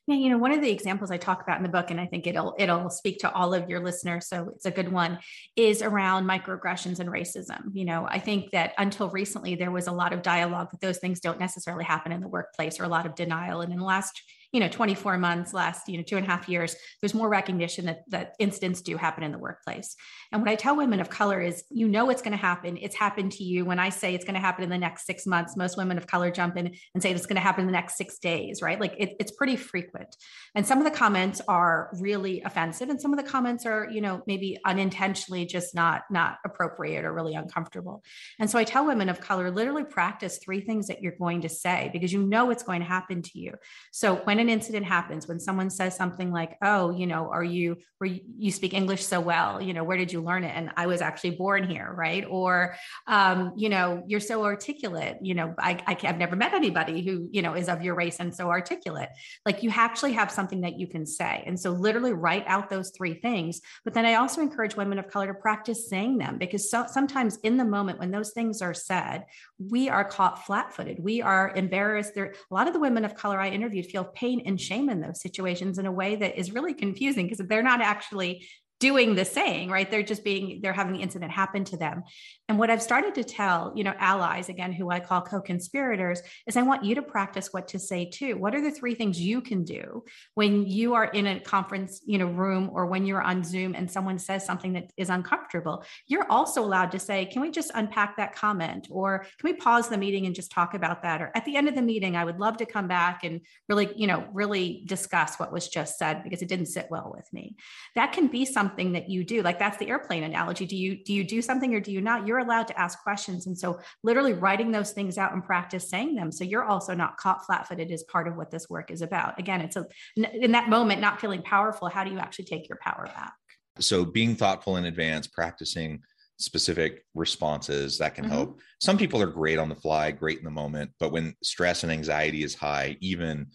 Yeah, 0.08 0.14
you 0.14 0.30
know, 0.30 0.38
one 0.38 0.52
of 0.52 0.60
the 0.60 0.70
examples 0.70 1.10
I 1.10 1.16
talk 1.16 1.42
about 1.42 1.56
in 1.56 1.64
the 1.64 1.68
book, 1.68 1.90
and 1.90 2.00
I 2.00 2.06
think 2.06 2.28
it'll 2.28 2.54
it'll 2.58 2.90
speak 2.90 3.18
to 3.20 3.32
all 3.32 3.52
of 3.52 3.68
your 3.68 3.80
listeners, 3.80 4.28
so 4.28 4.50
it's 4.54 4.64
a 4.64 4.70
good 4.70 4.92
one, 4.92 5.18
is 5.56 5.82
around 5.82 6.26
microaggressions 6.26 7.00
and 7.00 7.08
racism. 7.10 7.70
You 7.72 7.86
know, 7.86 8.06
I 8.08 8.20
think 8.20 8.52
that 8.52 8.72
until 8.78 9.10
recently 9.10 9.56
there 9.56 9.72
was 9.72 9.88
a 9.88 9.92
lot 9.92 10.12
of 10.12 10.22
dialogue 10.22 10.70
that 10.70 10.80
those 10.80 10.98
things 10.98 11.18
don't 11.18 11.40
necessarily 11.40 11.84
happen 11.84 12.12
in 12.12 12.20
the 12.20 12.28
workplace, 12.28 12.78
or 12.78 12.84
a 12.84 12.88
lot 12.88 13.04
of 13.04 13.16
denial. 13.16 13.62
And 13.62 13.72
in 13.72 13.80
the 13.80 13.84
last 13.84 14.22
you 14.52 14.60
know 14.60 14.68
24 14.68 15.18
months 15.18 15.52
last 15.52 15.88
you 15.88 15.96
know 15.96 16.02
two 16.02 16.16
and 16.16 16.26
a 16.26 16.28
half 16.28 16.48
years 16.48 16.76
there's 17.00 17.14
more 17.14 17.28
recognition 17.28 17.86
that 17.86 18.00
that 18.08 18.34
incidents 18.38 18.80
do 18.80 18.96
happen 18.96 19.22
in 19.22 19.32
the 19.32 19.38
workplace. 19.38 19.96
And 20.32 20.42
what 20.42 20.50
i 20.50 20.54
tell 20.54 20.76
women 20.76 21.00
of 21.00 21.10
color 21.10 21.40
is 21.40 21.64
you 21.70 21.88
know 21.88 22.10
it's 22.10 22.22
going 22.22 22.32
to 22.32 22.36
happen. 22.36 22.76
It's 22.76 22.96
happened 22.96 23.32
to 23.32 23.44
you. 23.44 23.64
When 23.64 23.78
i 23.78 23.88
say 23.88 24.14
it's 24.14 24.24
going 24.24 24.34
to 24.34 24.40
happen 24.40 24.64
in 24.64 24.70
the 24.70 24.78
next 24.78 25.06
six 25.06 25.26
months 25.26 25.56
most 25.56 25.76
women 25.76 25.98
of 25.98 26.06
color 26.06 26.30
jump 26.30 26.56
in 26.56 26.74
and 26.94 27.02
say 27.02 27.12
it's 27.12 27.26
going 27.26 27.36
to 27.36 27.42
happen 27.42 27.62
in 27.62 27.66
the 27.66 27.72
next 27.72 27.96
six 27.96 28.18
days 28.18 28.60
right? 28.62 28.80
Like 28.80 28.94
it, 28.98 29.16
it's 29.20 29.32
pretty 29.32 29.56
frequent. 29.56 30.16
And 30.54 30.66
some 30.66 30.78
of 30.78 30.84
the 30.84 30.90
comments 30.90 31.40
are 31.48 31.90
really 32.00 32.42
offensive 32.42 32.88
and 32.88 33.00
some 33.00 33.12
of 33.12 33.18
the 33.22 33.30
comments 33.30 33.66
are 33.66 33.88
you 33.90 34.00
know 34.00 34.22
maybe 34.26 34.58
unintentionally 34.64 35.46
just 35.46 35.74
not 35.74 36.02
not 36.10 36.38
appropriate 36.44 37.04
or 37.04 37.12
really 37.12 37.34
uncomfortable. 37.34 38.02
And 38.38 38.50
so 38.50 38.58
i 38.58 38.64
tell 38.64 38.86
women 38.86 39.08
of 39.08 39.20
color 39.20 39.50
literally 39.50 39.84
practice 39.84 40.38
three 40.38 40.60
things 40.60 40.88
that 40.88 41.02
you're 41.02 41.16
going 41.18 41.42
to 41.42 41.48
say 41.48 41.90
because 41.92 42.12
you 42.12 42.22
know 42.22 42.50
it's 42.50 42.62
going 42.62 42.80
to 42.80 42.86
happen 42.86 43.22
to 43.22 43.38
you. 43.38 43.54
So 43.92 44.16
when 44.16 44.35
an 44.38 44.48
incident 44.48 44.86
happens, 44.86 45.26
when 45.26 45.40
someone 45.40 45.70
says 45.70 45.96
something 45.96 46.32
like, 46.32 46.56
"Oh, 46.62 46.90
you 46.90 47.06
know, 47.06 47.30
are 47.30 47.44
you 47.44 47.76
where 47.98 48.10
you 48.38 48.50
speak 48.50 48.74
English 48.74 49.04
so 49.04 49.20
well? 49.20 49.60
You 49.60 49.74
know, 49.74 49.84
where 49.84 49.96
did 49.96 50.12
you 50.12 50.20
learn 50.22 50.44
it?" 50.44 50.52
And 50.54 50.70
I 50.76 50.86
was 50.86 51.00
actually 51.00 51.32
born 51.32 51.68
here, 51.68 51.92
right? 51.96 52.24
Or, 52.28 52.76
um, 53.06 53.52
you 53.56 53.68
know, 53.68 54.02
you're 54.06 54.20
so 54.20 54.44
articulate. 54.44 55.18
You 55.22 55.34
know, 55.34 55.54
I, 55.58 55.78
I 55.86 55.96
have 56.06 56.18
never 56.18 56.36
met 56.36 56.54
anybody 56.54 57.04
who 57.04 57.28
you 57.30 57.42
know 57.42 57.54
is 57.54 57.68
of 57.68 57.82
your 57.82 57.94
race 57.94 58.18
and 58.20 58.34
so 58.34 58.48
articulate. 58.48 59.08
Like 59.44 59.62
you 59.62 59.70
actually 59.74 60.12
have 60.12 60.30
something 60.30 60.62
that 60.62 60.78
you 60.78 60.86
can 60.86 61.06
say, 61.06 61.42
and 61.46 61.58
so 61.58 61.70
literally 61.70 62.12
write 62.12 62.44
out 62.46 62.70
those 62.70 62.90
three 62.96 63.14
things. 63.14 63.60
But 63.84 63.94
then 63.94 64.06
I 64.06 64.14
also 64.14 64.40
encourage 64.40 64.76
women 64.76 64.98
of 64.98 65.08
color 65.08 65.28
to 65.28 65.34
practice 65.34 65.88
saying 65.88 66.18
them 66.18 66.38
because 66.38 66.70
so, 66.70 66.86
sometimes 66.88 67.38
in 67.42 67.56
the 67.56 67.64
moment 67.64 67.98
when 67.98 68.10
those 68.10 68.32
things 68.32 68.62
are 68.62 68.74
said, 68.74 69.24
we 69.58 69.88
are 69.88 70.04
caught 70.04 70.44
flat-footed. 70.44 70.98
We 71.02 71.22
are 71.22 71.52
embarrassed. 71.54 72.14
There, 72.14 72.34
a 72.50 72.54
lot 72.54 72.66
of 72.66 72.74
the 72.74 72.80
women 72.80 73.04
of 73.04 73.14
color 73.14 73.40
I 73.40 73.48
interviewed 73.48 73.86
feel 73.86 74.04
pain 74.26 74.42
and 74.46 74.60
shame 74.60 74.88
in 74.88 75.00
those 75.00 75.20
situations 75.20 75.78
in 75.78 75.86
a 75.86 75.92
way 75.92 76.16
that 76.16 76.38
is 76.38 76.52
really 76.52 76.74
confusing 76.74 77.26
because 77.26 77.46
they're 77.46 77.62
not 77.62 77.80
actually 77.80 78.46
doing 78.78 79.14
the 79.14 79.24
saying, 79.24 79.70
right? 79.70 79.90
They're 79.90 80.02
just 80.02 80.22
being, 80.22 80.60
they're 80.60 80.74
having 80.74 80.92
the 80.92 81.00
incident 81.00 81.32
happen 81.32 81.64
to 81.64 81.78
them. 81.78 82.02
And 82.48 82.58
what 82.58 82.68
I've 82.68 82.82
started 82.82 83.14
to 83.14 83.24
tell, 83.24 83.72
you 83.74 83.84
know, 83.84 83.94
allies, 83.98 84.50
again, 84.50 84.72
who 84.72 84.90
I 84.90 85.00
call 85.00 85.22
co 85.22 85.40
conspirators, 85.40 86.20
is 86.46 86.56
I 86.56 86.62
want 86.62 86.84
you 86.84 86.94
to 86.96 87.02
practice 87.02 87.52
what 87.52 87.68
to 87.68 87.78
say 87.78 88.04
too. 88.04 88.36
What 88.36 88.54
are 88.54 88.60
the 88.60 88.70
three 88.70 88.94
things 88.94 89.18
you 89.18 89.40
can 89.40 89.64
do 89.64 90.04
when 90.34 90.66
you 90.66 90.92
are 90.92 91.06
in 91.06 91.26
a 91.26 91.40
conference, 91.40 92.02
you 92.04 92.18
know, 92.18 92.26
room 92.26 92.68
or 92.70 92.86
when 92.86 93.06
you're 93.06 93.22
on 93.22 93.42
Zoom 93.42 93.74
and 93.74 93.90
someone 93.90 94.18
says 94.18 94.44
something 94.44 94.74
that 94.74 94.92
is 94.98 95.08
uncomfortable? 95.08 95.82
You're 96.06 96.30
also 96.30 96.62
allowed 96.62 96.92
to 96.92 96.98
say, 96.98 97.24
can 97.24 97.40
we 97.40 97.50
just 97.50 97.70
unpack 97.74 98.18
that 98.18 98.34
comment? 98.34 98.88
Or 98.90 99.20
can 99.38 99.50
we 99.50 99.54
pause 99.54 99.88
the 99.88 99.96
meeting 99.96 100.26
and 100.26 100.34
just 100.34 100.52
talk 100.52 100.74
about 100.74 101.02
that? 101.02 101.22
Or 101.22 101.32
at 101.34 101.46
the 101.46 101.56
end 101.56 101.68
of 101.68 101.74
the 101.74 101.82
meeting, 101.82 102.14
I 102.14 102.26
would 102.26 102.38
love 102.38 102.58
to 102.58 102.66
come 102.66 102.88
back 102.88 103.24
and 103.24 103.40
really, 103.70 103.90
you 103.96 104.06
know, 104.06 104.28
really 104.34 104.82
discuss 104.84 105.36
what 105.36 105.50
was 105.50 105.66
just 105.66 105.98
said 105.98 106.22
because 106.22 106.42
it 106.42 106.48
didn't 106.48 106.66
sit 106.66 106.88
well 106.90 107.10
with 107.16 107.32
me. 107.32 107.56
That 107.94 108.12
can 108.12 108.26
be 108.26 108.44
something 108.44 108.65
that 108.74 109.08
you 109.08 109.24
do. 109.24 109.42
Like 109.42 109.58
that's 109.58 109.76
the 109.76 109.88
airplane 109.88 110.24
analogy. 110.24 110.66
Do 110.66 110.76
you 110.76 111.02
do 111.04 111.12
you 111.12 111.24
do 111.24 111.40
something 111.40 111.74
or 111.74 111.80
do 111.80 111.92
you 111.92 112.00
not? 112.00 112.26
You're 112.26 112.38
allowed 112.38 112.68
to 112.68 112.78
ask 112.78 113.02
questions. 113.02 113.46
And 113.46 113.58
so, 113.58 113.80
literally 114.02 114.32
writing 114.32 114.72
those 114.72 114.92
things 114.92 115.18
out 115.18 115.32
and 115.32 115.44
practice 115.44 115.88
saying 115.88 116.14
them. 116.14 116.32
So, 116.32 116.44
you're 116.44 116.64
also 116.64 116.94
not 116.94 117.16
caught 117.16 117.44
flat 117.46 117.68
footed 117.68 117.90
is 117.90 118.02
part 118.04 118.28
of 118.28 118.36
what 118.36 118.50
this 118.50 118.68
work 118.68 118.90
is 118.90 119.02
about. 119.02 119.38
Again, 119.38 119.60
it's 119.60 119.76
a, 119.76 119.86
in 120.16 120.52
that 120.52 120.68
moment, 120.68 121.00
not 121.00 121.20
feeling 121.20 121.42
powerful, 121.42 121.88
how 121.88 122.04
do 122.04 122.10
you 122.10 122.18
actually 122.18 122.46
take 122.46 122.68
your 122.68 122.78
power 122.82 123.06
back? 123.06 123.32
So, 123.78 124.04
being 124.04 124.34
thoughtful 124.34 124.76
in 124.76 124.84
advance, 124.86 125.26
practicing 125.26 126.02
specific 126.38 127.04
responses 127.14 127.98
that 127.98 128.14
can 128.14 128.24
mm-hmm. 128.24 128.34
help. 128.34 128.60
Some 128.80 128.98
people 128.98 129.22
are 129.22 129.26
great 129.26 129.58
on 129.58 129.68
the 129.68 129.74
fly, 129.74 130.10
great 130.10 130.38
in 130.38 130.44
the 130.44 130.50
moment, 130.50 130.90
but 131.00 131.12
when 131.12 131.34
stress 131.42 131.82
and 131.82 131.90
anxiety 131.90 132.42
is 132.42 132.54
high, 132.54 132.96
even 133.00 133.46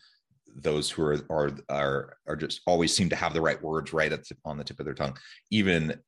those 0.55 0.89
who 0.89 1.03
are 1.03 1.19
are 1.29 1.51
are, 1.69 2.17
are 2.27 2.35
just 2.35 2.61
always 2.65 2.95
seem 2.95 3.09
to 3.09 3.15
have 3.15 3.33
the 3.33 3.41
right 3.41 3.61
words 3.61 3.93
right 3.93 4.11
at 4.11 4.27
the, 4.27 4.35
on 4.45 4.57
the 4.57 4.63
tip 4.63 4.79
of 4.79 4.85
their 4.85 4.93
tongue 4.93 5.17
even 5.49 5.99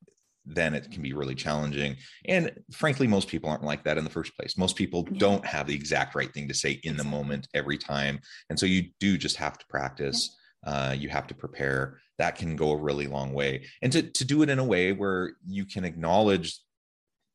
then 0.45 0.73
it 0.73 0.91
can 0.91 1.01
be 1.01 1.13
really 1.13 1.35
challenging. 1.35 1.95
And 2.25 2.51
frankly, 2.71 3.07
most 3.07 3.27
people 3.27 3.49
aren't 3.49 3.63
like 3.63 3.83
that 3.85 3.97
in 3.97 4.03
the 4.03 4.09
first 4.09 4.35
place. 4.35 4.57
Most 4.57 4.75
people 4.75 5.07
yeah. 5.09 5.17
don't 5.17 5.45
have 5.45 5.67
the 5.67 5.75
exact 5.75 6.15
right 6.15 6.33
thing 6.33 6.47
to 6.47 6.53
say 6.53 6.79
in 6.83 6.97
the 6.97 7.03
moment 7.03 7.47
every 7.53 7.77
time. 7.77 8.19
And 8.49 8.59
so 8.59 8.65
you 8.65 8.89
do 8.99 9.17
just 9.17 9.37
have 9.37 9.57
to 9.57 9.65
practice. 9.67 10.35
Yeah. 10.65 10.89
Uh, 10.89 10.91
you 10.93 11.09
have 11.09 11.27
to 11.27 11.33
prepare. 11.33 11.99
That 12.17 12.35
can 12.37 12.55
go 12.55 12.71
a 12.71 12.77
really 12.77 13.07
long 13.07 13.33
way. 13.33 13.65
And 13.81 13.91
to, 13.91 14.01
to 14.01 14.25
do 14.25 14.43
it 14.43 14.49
in 14.49 14.59
a 14.59 14.63
way 14.63 14.91
where 14.91 15.33
you 15.47 15.65
can 15.65 15.83
acknowledge 15.83 16.59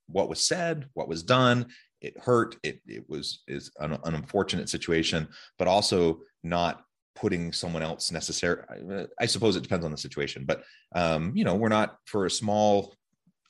what 0.06 0.28
was 0.28 0.46
said, 0.46 0.88
what 0.94 1.08
was 1.08 1.22
done, 1.22 1.66
it 2.00 2.16
hurt, 2.18 2.56
it, 2.62 2.80
it 2.86 3.04
was 3.08 3.42
is 3.48 3.70
an, 3.80 3.98
an 4.04 4.14
unfortunate 4.14 4.68
situation, 4.68 5.28
but 5.58 5.68
also 5.68 6.20
not 6.42 6.84
putting 7.20 7.52
someone 7.52 7.83
else 7.83 8.11
necessary 8.11 8.62
i 9.20 9.26
suppose 9.26 9.57
it 9.57 9.62
depends 9.62 9.85
on 9.85 9.90
the 9.90 9.96
situation 9.96 10.44
but 10.44 10.62
um, 10.94 11.33
you 11.35 11.44
know 11.44 11.54
we're 11.54 11.68
not 11.68 11.96
for 12.04 12.26
a 12.26 12.31
small 12.31 12.94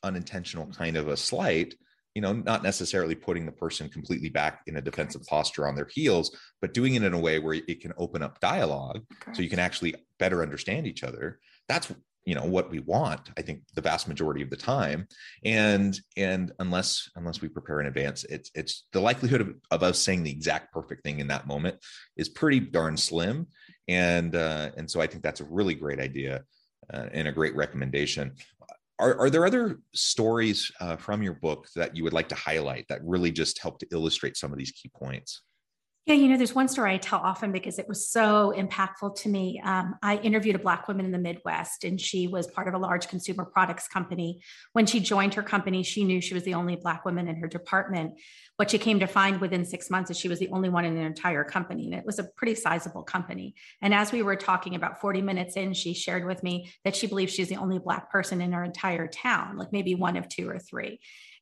unintentional 0.03 0.67
kind 0.69 0.97
of 0.97 1.09
a 1.09 1.17
slight 1.17 1.75
you 2.15 2.23
know 2.23 2.33
not 2.33 2.63
necessarily 2.63 3.15
putting 3.15 3.45
the 3.47 3.53
person 3.53 3.89
completely 3.89 4.29
back 4.29 4.63
in 4.67 4.77
a 4.77 4.83
defensive 4.83 5.25
posture 5.27 5.67
on 5.67 5.75
their 5.75 5.89
heels 5.93 6.37
but 6.61 6.75
doing 6.75 6.95
it 6.95 7.03
in 7.03 7.15
a 7.15 7.19
way 7.19 7.39
where 7.39 7.55
it 7.55 7.81
can 7.81 7.93
open 7.99 8.23
up 8.23 8.41
dialogue 8.41 9.03
so 9.33 9.43
you 9.43 9.51
can 9.51 9.59
actually 9.59 9.95
better 10.19 10.43
understand 10.43 10.87
each 10.87 11.05
other. 11.05 11.39
That's 11.69 11.93
you 12.29 12.35
know 12.35 12.45
what 12.45 12.71
we 12.71 12.81
want 12.81 13.31
i 13.39 13.43
think 13.43 13.63
the 13.75 13.81
vast 13.81 14.07
majority 14.07 14.43
of 14.43 14.51
the 14.51 14.57
time. 14.57 15.09
And 15.45 15.99
and 16.19 16.53
unless 16.59 17.09
unless 17.17 17.41
we 17.41 17.49
prepare 17.49 17.81
in 17.81 17.87
advance 17.87 18.25
it's 18.25 18.51
it's 18.55 18.87
the 18.93 19.01
likelihood 19.01 19.41
of, 19.41 19.55
of 19.71 19.83
us 19.83 19.99
saying 19.99 20.23
the 20.25 20.31
exact 20.31 20.71
perfect 20.71 21.05
thing 21.05 21.21
in 21.21 21.29
that 21.29 21.47
moment 21.47 21.77
is 22.19 22.29
pretty 22.29 22.61
darn 22.61 22.99
slim. 22.99 23.47
And 23.89 24.37
uh, 24.37 24.71
and 24.77 24.91
so 24.91 25.01
i 25.01 25.07
think 25.07 25.23
that's 25.23 25.41
a 25.41 25.49
really 25.59 25.75
great 25.75 26.01
idea 26.01 26.45
uh, 26.93 27.07
and 27.13 27.29
a 27.29 27.33
great 27.33 27.57
recommendation. 27.57 28.35
Are, 28.99 29.17
are 29.21 29.31
there 29.31 29.47
other 29.47 29.79
stories 29.95 30.71
uh, 30.81 30.97
from 30.97 31.23
your 31.23 31.35
book 31.35 31.69
that 31.77 31.97
you 31.97 32.05
would 32.05 32.13
like 32.13 32.29
to 32.29 32.35
highlight 32.35 32.87
that 32.89 33.01
really 33.05 33.31
just 33.31 33.63
help 33.63 33.79
to 33.79 33.87
illustrate 33.91 34.37
some 34.37 34.53
of 34.53 34.59
these 34.59 34.73
key 34.73 34.91
points? 34.95 35.43
Yeah, 36.09 36.15
you 36.15 36.29
know, 36.29 36.39
there's 36.39 36.55
one 36.55 36.69
story 36.69 36.95
I 36.95 36.97
tell 36.97 37.19
often 37.19 37.53
because 37.53 37.79
it 37.79 37.87
was 37.87 38.09
so 38.09 38.55
impactful 38.57 39.15
to 39.17 39.29
me. 39.29 39.61
Um, 39.63 39.95
I 40.03 40.17
interviewed 40.17 40.57
a 40.57 40.59
Black 40.59 40.89
woman 40.89 41.05
in 41.05 41.13
the 41.13 41.19
Midwest, 41.19 41.85
and 41.85 42.01
she 42.01 42.27
was 42.27 42.47
part 42.47 42.67
of 42.67 42.73
a 42.73 42.79
large 42.79 43.09
consumer 43.09 43.45
products 43.45 43.89
company. 43.89 44.41
When 44.73 44.87
she 44.87 45.01
joined 45.01 45.35
her 45.35 45.43
company, 45.43 45.83
she 45.83 46.05
knew 46.05 46.23
she 46.23 46.33
was 46.33 46.45
the 46.45 46.55
only 46.55 46.77
Black 46.77 47.05
woman 47.05 47.29
in 47.29 47.37
her 47.37 47.47
department. 47.47 48.15
What 48.57 48.71
she 48.71 48.79
came 48.79 49.01
to 49.01 49.07
find 49.07 49.39
within 49.39 49.67
six 49.67 49.91
months 49.91 50.11
is 50.11 50.19
she 50.19 50.31
was 50.31 50.39
the 50.39 50.49
only 50.49 50.71
one 50.71 50.87
in 50.87 50.95
the 50.95 51.03
entire 51.03 51.45
company, 51.45 51.85
and 51.85 51.95
it 51.95 52.07
was 52.07 52.19
a 52.19 52.25
pretty 52.25 52.55
sizable 52.55 53.03
company. 53.03 53.55
And 53.83 53.93
as 53.93 54.11
we 54.11 54.23
were 54.23 54.37
talking 54.37 54.77
about 54.77 55.03
40 55.03 55.21
minutes 55.21 55.57
in, 55.59 55.75
she 55.75 55.93
shared 55.93 56.25
with 56.25 56.43
me 56.43 56.73
that 56.87 56.97
she 56.97 57.07
believes 57.07 57.35
she's 57.35 57.51
the 57.51 57.57
only 57.57 57.79
Black 57.79 58.11
person 58.11 58.41
in 58.41 58.53
her 58.53 58.65
entire 58.65 59.09
town, 59.09 59.59
like 59.59 59.73
maybe 59.73 59.95
one 59.95 60.17
of 60.17 60.27
two 60.27 60.49
or 60.49 60.59
three. 60.59 61.01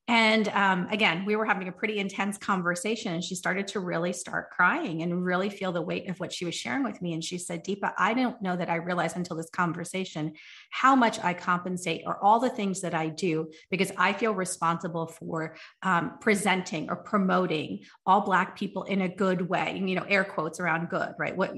And 0.09 0.49
um, 0.51 0.87
again, 0.91 1.25
we 1.25 1.35
were 1.35 1.45
having 1.45 1.67
a 1.67 1.73
pretty 1.73 1.99
intense 1.99 2.39
conversation, 2.39 3.13
and 3.13 3.25
she 3.25 3.35
started 3.35 3.67
to 3.69 3.81
really 3.81 4.13
start 4.13 4.51
crying 4.51 5.03
and 5.03 5.25
really 5.25 5.51
feel 5.51 5.73
the 5.73 5.83
weight 5.83 6.09
of 6.09 6.21
what 6.21 6.33
she 6.33 6.45
was 6.45 6.55
sharing 6.55 6.85
with 6.85 7.03
me. 7.03 7.13
And 7.13 7.25
she 7.25 7.39
said, 7.39 7.65
Deepa, 7.65 7.93
I 7.99 8.15
don't 8.15 8.41
know 8.41 8.57
that 8.57 8.71
I 8.71 8.77
realized 8.77 9.17
until 9.17 9.37
this 9.37 9.51
conversation 9.51 10.35
how 10.71 10.95
much 10.95 11.19
I 11.25 11.35
compensate 11.35 12.03
or 12.07 12.23
all 12.23 12.39
the 12.39 12.51
things 12.51 12.83
that 12.83 12.95
I 12.95 13.09
do 13.09 13.51
because 13.69 13.91
I 13.97 14.13
feel 14.13 14.33
responsible 14.33 15.09
for 15.09 15.57
um, 15.83 16.19
presenting 16.21 16.89
or 16.89 16.97
promoting 16.97 17.81
all 18.07 18.21
Black 18.21 18.57
people 18.57 18.85
in 18.85 19.01
a 19.01 19.09
good 19.09 19.49
way. 19.49 19.83
You 19.85 19.97
know, 19.97 20.07
air 20.09 20.23
quotes 20.23 20.61
around 20.61 20.89
good, 20.89 21.15
right? 21.19 21.37
What 21.37 21.53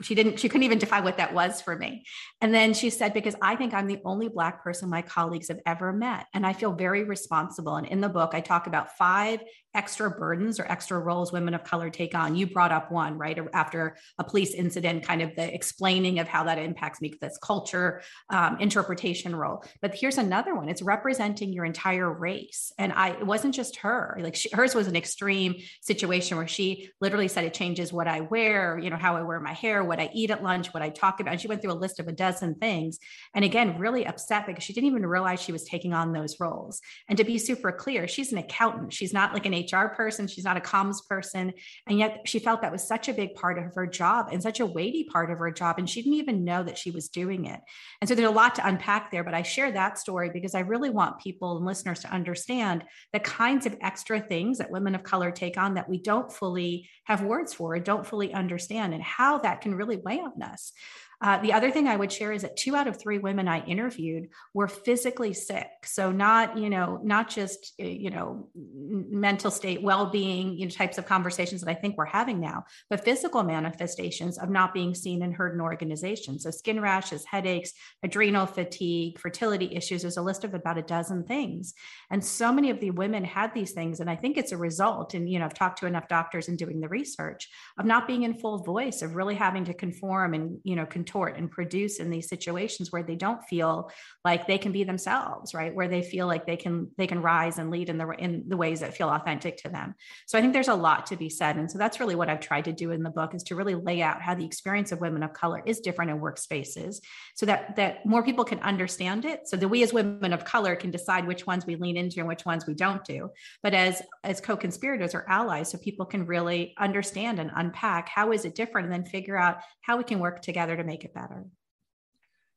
she 0.00 0.14
didn't, 0.14 0.40
she 0.40 0.48
couldn't 0.48 0.64
even 0.64 0.78
define 0.78 1.04
what 1.04 1.18
that 1.18 1.34
was 1.34 1.60
for 1.60 1.76
me. 1.76 2.06
And 2.40 2.54
then 2.54 2.72
she 2.72 2.88
said, 2.88 3.12
because 3.12 3.34
I 3.42 3.56
think 3.56 3.74
I'm 3.74 3.88
the 3.88 4.00
only 4.06 4.28
Black 4.28 4.64
person 4.64 4.88
my 4.88 5.02
colleagues 5.02 5.48
have 5.48 5.60
ever 5.66 5.92
met. 5.92 6.26
And 6.32 6.46
I 6.46 6.54
feel 6.54 6.72
very 6.72 7.04
responsible. 7.04 7.57
And 7.76 7.86
in 7.86 8.00
the 8.00 8.08
book, 8.08 8.30
I 8.34 8.40
talk 8.40 8.66
about 8.66 8.96
five 8.96 9.42
extra 9.74 10.10
burdens 10.10 10.58
or 10.58 10.70
extra 10.70 10.98
roles 10.98 11.32
women 11.32 11.54
of 11.54 11.64
color 11.64 11.90
take 11.90 12.14
on. 12.14 12.34
You 12.34 12.46
brought 12.46 12.72
up 12.72 12.90
one, 12.90 13.18
right? 13.18 13.38
After 13.52 13.96
a 14.18 14.24
police 14.24 14.54
incident, 14.54 15.04
kind 15.04 15.22
of 15.22 15.34
the 15.36 15.52
explaining 15.54 16.18
of 16.18 16.28
how 16.28 16.44
that 16.44 16.58
impacts 16.58 17.00
me, 17.00 17.14
this 17.20 17.38
culture 17.38 18.02
um, 18.30 18.58
interpretation 18.60 19.34
role. 19.36 19.64
But 19.80 19.94
here's 19.94 20.18
another 20.18 20.54
one 20.54 20.68
it's 20.68 20.82
representing 20.82 21.52
your 21.52 21.64
entire 21.64 22.10
race. 22.12 22.72
And 22.78 22.92
I, 22.92 23.10
it 23.10 23.26
wasn't 23.26 23.54
just 23.54 23.76
her, 23.76 24.18
like 24.20 24.34
she, 24.34 24.48
hers 24.52 24.74
was 24.74 24.86
an 24.86 24.96
extreme 24.96 25.56
situation 25.80 26.36
where 26.36 26.48
she 26.48 26.90
literally 27.00 27.28
said 27.28 27.44
it 27.44 27.54
changes 27.54 27.92
what 27.92 28.08
I 28.08 28.20
wear, 28.20 28.78
you 28.78 28.90
know, 28.90 28.96
how 28.96 29.16
I 29.16 29.22
wear 29.22 29.40
my 29.40 29.52
hair, 29.52 29.84
what 29.84 30.00
I 30.00 30.10
eat 30.14 30.30
at 30.30 30.42
lunch, 30.42 30.72
what 30.72 30.82
I 30.82 30.88
talk 30.88 31.20
about. 31.20 31.32
And 31.32 31.40
she 31.40 31.48
went 31.48 31.62
through 31.62 31.72
a 31.72 31.74
list 31.74 32.00
of 32.00 32.08
a 32.08 32.12
dozen 32.12 32.54
things. 32.54 32.98
And 33.34 33.44
again, 33.44 33.78
really 33.78 34.06
upset 34.06 34.46
because 34.46 34.64
she 34.64 34.72
didn't 34.72 34.88
even 34.88 35.06
realize 35.06 35.40
she 35.40 35.52
was 35.52 35.64
taking 35.64 35.92
on 35.92 36.12
those 36.12 36.40
roles. 36.40 36.80
And 37.08 37.16
to 37.18 37.24
be 37.24 37.38
super 37.38 37.72
clear, 37.72 38.08
she's 38.08 38.32
an 38.32 38.38
accountant. 38.38 38.92
She's 38.92 39.12
not 39.12 39.32
like 39.32 39.46
an 39.46 39.54
HR 39.60 39.88
person. 39.94 40.26
She's 40.26 40.44
not 40.44 40.56
a 40.56 40.60
comms 40.60 41.06
person. 41.08 41.52
And 41.86 41.98
yet 41.98 42.22
she 42.26 42.38
felt 42.38 42.62
that 42.62 42.72
was 42.72 42.86
such 42.86 43.08
a 43.08 43.14
big 43.14 43.34
part 43.34 43.58
of 43.58 43.74
her 43.74 43.86
job 43.86 44.28
and 44.30 44.42
such 44.42 44.60
a 44.60 44.66
weighty 44.66 45.04
part 45.04 45.30
of 45.30 45.38
her 45.38 45.50
job. 45.50 45.78
And 45.78 45.88
she 45.88 46.02
didn't 46.02 46.18
even 46.18 46.44
know 46.44 46.62
that 46.62 46.78
she 46.78 46.90
was 46.90 47.08
doing 47.08 47.46
it. 47.46 47.60
And 48.00 48.08
so 48.08 48.14
there's 48.14 48.28
a 48.28 48.32
lot 48.32 48.54
to 48.56 48.66
unpack 48.66 49.10
there, 49.10 49.24
but 49.24 49.34
I 49.34 49.42
share 49.42 49.72
that 49.72 49.98
story 49.98 50.30
because 50.32 50.54
I 50.54 50.60
really 50.60 50.90
want 50.90 51.20
people 51.20 51.56
and 51.56 51.66
listeners 51.66 52.00
to 52.00 52.12
understand 52.12 52.84
the 53.12 53.20
kinds 53.20 53.66
of 53.66 53.76
extra 53.80 54.20
things 54.20 54.58
that 54.58 54.70
women 54.70 54.94
of 54.94 55.02
color 55.02 55.30
take 55.30 55.56
on 55.56 55.74
that 55.74 55.88
we 55.88 56.00
don't 56.00 56.32
fully 56.32 56.88
have 57.04 57.22
words 57.22 57.54
for 57.54 57.78
don't 57.78 58.06
fully 58.06 58.34
understand 58.34 58.92
and 58.92 59.02
how 59.02 59.38
that 59.38 59.62
can 59.62 59.74
really 59.74 59.96
weigh 59.96 60.20
on 60.20 60.42
us. 60.42 60.72
Uh, 61.20 61.38
the 61.38 61.52
other 61.52 61.70
thing 61.70 61.88
I 61.88 61.96
would 61.96 62.12
share 62.12 62.30
is 62.30 62.42
that 62.42 62.56
two 62.56 62.76
out 62.76 62.86
of 62.86 63.00
three 63.00 63.18
women 63.18 63.48
I 63.48 63.64
interviewed 63.64 64.28
were 64.54 64.68
physically 64.68 65.32
sick. 65.32 65.66
So 65.84 66.12
not, 66.12 66.56
you 66.56 66.70
know, 66.70 67.00
not 67.02 67.28
just, 67.28 67.74
uh, 67.80 67.84
you 67.84 68.10
know, 68.10 68.48
mental 68.54 69.50
state, 69.50 69.82
well-being, 69.82 70.56
you 70.56 70.66
know, 70.66 70.70
types 70.70 70.96
of 70.96 71.06
conversations 71.06 71.60
that 71.62 71.70
I 71.70 71.74
think 71.74 71.96
we're 71.96 72.04
having 72.04 72.38
now, 72.38 72.64
but 72.88 73.04
physical 73.04 73.42
manifestations 73.42 74.38
of 74.38 74.48
not 74.48 74.72
being 74.72 74.94
seen 74.94 75.22
and 75.22 75.34
heard 75.34 75.54
in 75.54 75.60
organizations. 75.60 76.44
So 76.44 76.52
skin 76.52 76.80
rashes, 76.80 77.24
headaches, 77.24 77.72
adrenal 78.04 78.46
fatigue, 78.46 79.18
fertility 79.18 79.74
issues. 79.74 80.02
There's 80.02 80.18
a 80.18 80.22
list 80.22 80.44
of 80.44 80.54
about 80.54 80.78
a 80.78 80.82
dozen 80.82 81.24
things. 81.24 81.74
And 82.10 82.24
so 82.24 82.52
many 82.52 82.70
of 82.70 82.78
the 82.78 82.92
women 82.92 83.24
had 83.24 83.52
these 83.54 83.72
things. 83.72 83.98
And 83.98 84.08
I 84.08 84.14
think 84.14 84.36
it's 84.36 84.52
a 84.52 84.56
result, 84.56 85.14
and, 85.14 85.28
you 85.28 85.40
know, 85.40 85.46
I've 85.46 85.54
talked 85.54 85.80
to 85.80 85.86
enough 85.86 86.06
doctors 86.06 86.48
and 86.48 86.56
doing 86.56 86.80
the 86.80 86.88
research 86.88 87.48
of 87.76 87.86
not 87.86 88.06
being 88.06 88.22
in 88.22 88.34
full 88.34 88.58
voice, 88.58 89.02
of 89.02 89.16
really 89.16 89.34
having 89.34 89.64
to 89.64 89.74
conform 89.74 90.34
and, 90.34 90.60
you 90.62 90.76
know, 90.76 90.86
contort 91.08 91.36
and 91.36 91.50
produce 91.50 91.98
in 91.98 92.10
these 92.10 92.28
situations 92.28 92.92
where 92.92 93.02
they 93.02 93.16
don't 93.16 93.42
feel 93.44 93.90
like 94.24 94.46
they 94.46 94.58
can 94.58 94.72
be 94.72 94.84
themselves 94.84 95.54
right? 95.54 95.74
Where 95.74 95.88
they 95.88 96.02
feel 96.02 96.26
like 96.26 96.46
they 96.46 96.56
can 96.56 96.88
they 96.96 97.06
can 97.06 97.22
rise 97.22 97.58
and 97.58 97.70
lead 97.70 97.88
in 97.88 97.98
the 97.98 98.08
in 98.10 98.44
the 98.48 98.56
ways 98.56 98.80
that 98.80 98.96
feel 98.96 99.08
authentic 99.08 99.56
to 99.58 99.68
them. 99.68 99.94
So 100.26 100.38
i 100.38 100.40
think 100.40 100.52
there's 100.52 100.68
a 100.68 100.74
lot 100.74 101.06
to 101.06 101.16
be 101.16 101.28
said. 101.28 101.56
And 101.56 101.70
so 101.70 101.78
that's 101.78 102.00
really 102.00 102.14
what 102.14 102.28
i've 102.28 102.40
tried 102.40 102.64
to 102.66 102.72
do 102.72 102.90
in 102.90 103.02
the 103.02 103.10
book 103.10 103.34
is 103.34 103.42
to 103.44 103.56
really 103.56 103.74
lay 103.74 104.02
out 104.02 104.22
how 104.22 104.34
the 104.34 104.44
experience 104.44 104.92
of 104.92 105.00
women 105.00 105.22
of 105.22 105.32
color 105.32 105.62
is 105.64 105.80
different 105.80 106.10
in 106.10 106.20
workspaces 106.20 106.96
so 107.34 107.46
that 107.46 107.76
that 107.76 108.04
more 108.04 108.22
people 108.22 108.44
can 108.44 108.60
understand 108.60 109.24
it. 109.24 109.48
So 109.48 109.56
that 109.56 109.68
we 109.68 109.82
as 109.82 109.92
women 109.92 110.32
of 110.32 110.44
color 110.44 110.76
can 110.76 110.90
decide 110.90 111.26
which 111.26 111.46
ones 111.46 111.66
we 111.66 111.76
lean 111.76 111.96
into 111.96 112.18
and 112.18 112.28
which 112.28 112.44
ones 112.44 112.66
we 112.66 112.74
don't 112.74 113.04
do. 113.04 113.30
But 113.62 113.74
as 113.74 114.02
as 114.24 114.40
co-conspirators 114.40 115.14
or 115.14 115.24
allies 115.28 115.70
so 115.70 115.78
people 115.78 116.06
can 116.06 116.26
really 116.26 116.74
understand 116.78 117.38
and 117.38 117.50
unpack 117.54 118.08
how 118.08 118.32
is 118.32 118.44
it 118.44 118.54
different 118.54 118.86
and 118.86 118.92
then 118.92 119.04
figure 119.04 119.36
out 119.36 119.58
how 119.80 119.96
we 119.96 120.04
can 120.04 120.18
work 120.18 120.42
together 120.42 120.76
to 120.76 120.84
make 120.84 120.97
make 120.98 121.04
it 121.04 121.14
better. 121.14 121.46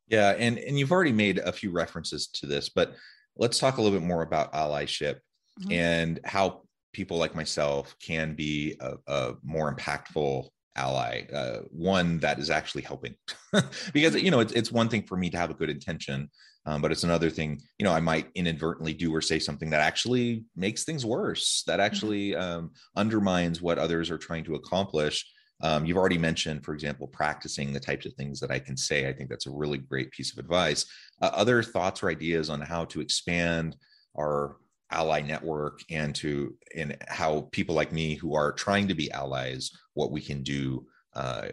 Yeah, 0.07 0.31
and 0.31 0.57
and 0.57 0.77
you've 0.77 0.91
already 0.91 1.13
made 1.13 1.37
a 1.37 1.51
few 1.51 1.71
references 1.71 2.27
to 2.27 2.45
this, 2.45 2.69
but 2.69 2.95
let's 3.37 3.59
talk 3.59 3.77
a 3.77 3.81
little 3.81 3.97
bit 3.97 4.05
more 4.05 4.23
about 4.23 4.53
allyship 4.53 5.19
mm-hmm. 5.61 5.71
and 5.71 6.19
how 6.25 6.63
people 6.93 7.17
like 7.17 7.35
myself 7.35 7.95
can 8.01 8.35
be 8.35 8.75
a, 8.81 8.95
a 9.07 9.33
more 9.43 9.73
impactful 9.73 10.47
ally 10.77 11.23
uh, 11.33 11.59
one 11.69 12.17
that 12.19 12.39
is 12.39 12.49
actually 12.49 12.81
helping 12.81 13.13
because 13.93 14.15
you 14.15 14.31
know 14.31 14.39
it's, 14.39 14.53
it's 14.53 14.71
one 14.71 14.87
thing 14.87 15.03
for 15.03 15.17
me 15.17 15.29
to 15.29 15.37
have 15.37 15.49
a 15.49 15.53
good 15.53 15.69
intention 15.69 16.29
um, 16.65 16.81
but 16.81 16.93
it's 16.93 17.03
another 17.03 17.29
thing 17.29 17.59
you 17.77 17.83
know 17.83 17.91
i 17.91 17.99
might 17.99 18.27
inadvertently 18.35 18.93
do 18.93 19.13
or 19.13 19.21
say 19.21 19.37
something 19.37 19.69
that 19.69 19.81
actually 19.81 20.45
makes 20.55 20.85
things 20.85 21.05
worse 21.05 21.63
that 21.67 21.73
mm-hmm. 21.73 21.85
actually 21.85 22.35
um, 22.37 22.71
undermines 22.95 23.61
what 23.61 23.77
others 23.77 24.09
are 24.09 24.17
trying 24.17 24.45
to 24.45 24.55
accomplish 24.55 25.25
um, 25.63 25.85
you've 25.85 25.97
already 25.97 26.17
mentioned, 26.17 26.63
for 26.63 26.73
example, 26.73 27.07
practicing 27.07 27.71
the 27.71 27.79
types 27.79 28.05
of 28.05 28.13
things 28.13 28.39
that 28.39 28.51
I 28.51 28.59
can 28.59 28.75
say. 28.75 29.07
I 29.07 29.13
think 29.13 29.29
that's 29.29 29.47
a 29.47 29.51
really 29.51 29.77
great 29.77 30.11
piece 30.11 30.31
of 30.31 30.39
advice. 30.39 30.85
Uh, 31.21 31.31
other 31.33 31.61
thoughts 31.61 32.01
or 32.01 32.09
ideas 32.09 32.49
on 32.49 32.61
how 32.61 32.85
to 32.85 33.01
expand 33.01 33.75
our 34.17 34.57
ally 34.91 35.21
network 35.21 35.79
and 35.89 36.13
to 36.13 36.55
and 36.75 36.97
how 37.07 37.47
people 37.51 37.73
like 37.73 37.93
me 37.93 38.15
who 38.15 38.35
are 38.35 38.51
trying 38.51 38.87
to 38.87 38.95
be 38.95 39.11
allies, 39.11 39.71
what 39.93 40.11
we 40.11 40.21
can 40.21 40.43
do 40.43 40.85
uh, 41.13 41.47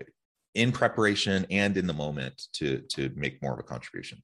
in 0.55 0.73
preparation 0.73 1.47
and 1.51 1.77
in 1.77 1.87
the 1.87 1.92
moment 1.92 2.49
to 2.55 2.79
to 2.88 3.11
make 3.14 3.42
more 3.42 3.53
of 3.53 3.61
a 3.61 3.62
contribution. 3.62 4.23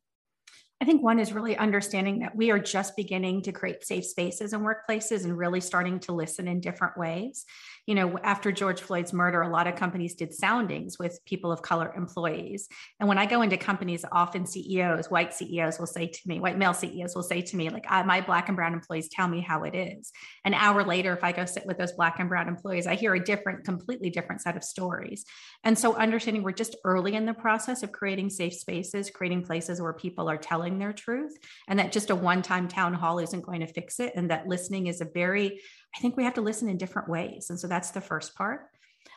I 0.80 0.86
think 0.86 1.02
one 1.02 1.18
is 1.20 1.32
really 1.32 1.56
understanding 1.56 2.18
that 2.18 2.36
we 2.36 2.50
are 2.50 2.58
just 2.58 2.96
beginning 2.96 3.42
to 3.42 3.52
create 3.52 3.86
safe 3.86 4.04
spaces 4.04 4.52
and 4.52 4.66
workplaces 4.66 5.24
and 5.24 5.38
really 5.38 5.60
starting 5.60 6.00
to 6.00 6.12
listen 6.12 6.48
in 6.48 6.60
different 6.60 6.98
ways 6.98 7.46
you 7.86 7.94
know, 7.94 8.18
after 8.22 8.50
George 8.50 8.80
Floyd's 8.80 9.12
murder, 9.12 9.42
a 9.42 9.48
lot 9.48 9.66
of 9.66 9.76
companies 9.76 10.14
did 10.14 10.32
soundings 10.32 10.98
with 10.98 11.18
people 11.26 11.52
of 11.52 11.60
color 11.60 11.92
employees. 11.94 12.68
And 12.98 13.08
when 13.08 13.18
I 13.18 13.26
go 13.26 13.42
into 13.42 13.56
companies, 13.56 14.04
often 14.10 14.46
CEOs, 14.46 15.10
white 15.10 15.34
CEOs 15.34 15.78
will 15.78 15.86
say 15.86 16.06
to 16.06 16.20
me, 16.26 16.40
white 16.40 16.56
male 16.56 16.72
CEOs 16.72 17.14
will 17.14 17.22
say 17.22 17.42
to 17.42 17.56
me, 17.56 17.68
like, 17.68 17.84
my 18.06 18.20
black 18.20 18.48
and 18.48 18.56
brown 18.56 18.72
employees 18.72 19.08
tell 19.08 19.28
me 19.28 19.40
how 19.40 19.64
it 19.64 19.74
is. 19.74 20.12
An 20.44 20.54
hour 20.54 20.82
later, 20.82 21.12
if 21.12 21.22
I 21.22 21.32
go 21.32 21.44
sit 21.44 21.66
with 21.66 21.76
those 21.76 21.92
black 21.92 22.18
and 22.20 22.28
brown 22.28 22.48
employees, 22.48 22.86
I 22.86 22.94
hear 22.94 23.14
a 23.14 23.22
different, 23.22 23.64
completely 23.64 24.08
different 24.08 24.40
set 24.40 24.56
of 24.56 24.64
stories. 24.64 25.24
And 25.62 25.78
so 25.78 25.94
understanding 25.94 26.42
we're 26.42 26.52
just 26.52 26.76
early 26.84 27.14
in 27.14 27.26
the 27.26 27.34
process 27.34 27.82
of 27.82 27.92
creating 27.92 28.30
safe 28.30 28.54
spaces, 28.54 29.10
creating 29.10 29.44
places 29.44 29.80
where 29.80 29.92
people 29.92 30.30
are 30.30 30.38
telling 30.38 30.78
their 30.78 30.92
truth, 30.92 31.36
and 31.68 31.78
that 31.78 31.92
just 31.92 32.10
a 32.10 32.16
one 32.16 32.42
time 32.42 32.68
town 32.68 32.94
hall 32.94 33.18
isn't 33.18 33.44
going 33.44 33.60
to 33.60 33.66
fix 33.66 34.00
it. 34.00 34.14
And 34.16 34.30
that 34.30 34.46
listening 34.46 34.86
is 34.86 35.00
a 35.00 35.08
very 35.12 35.60
I 35.96 36.00
think 36.00 36.16
we 36.16 36.24
have 36.24 36.34
to 36.34 36.40
listen 36.40 36.68
in 36.68 36.76
different 36.76 37.08
ways. 37.08 37.50
And 37.50 37.58
so 37.58 37.68
that's 37.68 37.90
the 37.90 38.00
first 38.00 38.34
part. 38.34 38.68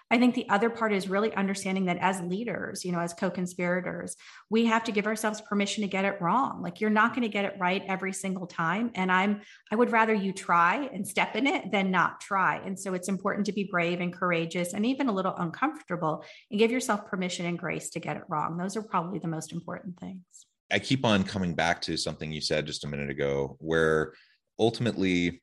I 0.09 0.17
think 0.17 0.35
the 0.35 0.47
other 0.49 0.69
part 0.69 0.93
is 0.93 1.09
really 1.09 1.33
understanding 1.33 1.85
that 1.85 1.97
as 1.97 2.21
leaders, 2.21 2.85
you 2.85 2.93
know, 2.93 2.99
as 2.99 3.13
co 3.13 3.29
conspirators, 3.29 4.15
we 4.49 4.65
have 4.65 4.85
to 4.85 4.93
give 4.93 5.05
ourselves 5.05 5.41
permission 5.41 5.81
to 5.81 5.89
get 5.89 6.05
it 6.05 6.21
wrong. 6.21 6.61
Like 6.61 6.79
you're 6.79 6.89
not 6.89 7.11
going 7.11 7.23
to 7.23 7.29
get 7.29 7.43
it 7.43 7.55
right 7.59 7.83
every 7.87 8.13
single 8.13 8.47
time. 8.47 8.91
And 8.95 9.11
I'm, 9.11 9.41
I 9.69 9.75
would 9.75 9.91
rather 9.91 10.13
you 10.13 10.31
try 10.31 10.89
and 10.93 11.05
step 11.05 11.35
in 11.35 11.45
it 11.45 11.71
than 11.71 11.91
not 11.91 12.21
try. 12.21 12.61
And 12.65 12.79
so 12.79 12.93
it's 12.93 13.09
important 13.09 13.45
to 13.47 13.51
be 13.51 13.65
brave 13.65 13.99
and 13.99 14.13
courageous 14.13 14.73
and 14.73 14.85
even 14.85 15.09
a 15.09 15.13
little 15.13 15.35
uncomfortable 15.35 16.23
and 16.51 16.59
give 16.59 16.71
yourself 16.71 17.05
permission 17.07 17.45
and 17.45 17.59
grace 17.59 17.89
to 17.91 17.99
get 17.99 18.15
it 18.15 18.23
wrong. 18.29 18.57
Those 18.57 18.77
are 18.77 18.83
probably 18.83 19.19
the 19.19 19.27
most 19.27 19.51
important 19.51 19.99
things. 19.99 20.23
I 20.71 20.79
keep 20.79 21.05
on 21.05 21.23
coming 21.23 21.53
back 21.53 21.81
to 21.83 21.97
something 21.97 22.31
you 22.31 22.41
said 22.41 22.65
just 22.65 22.85
a 22.85 22.87
minute 22.87 23.09
ago, 23.09 23.57
where 23.59 24.13
ultimately 24.59 25.41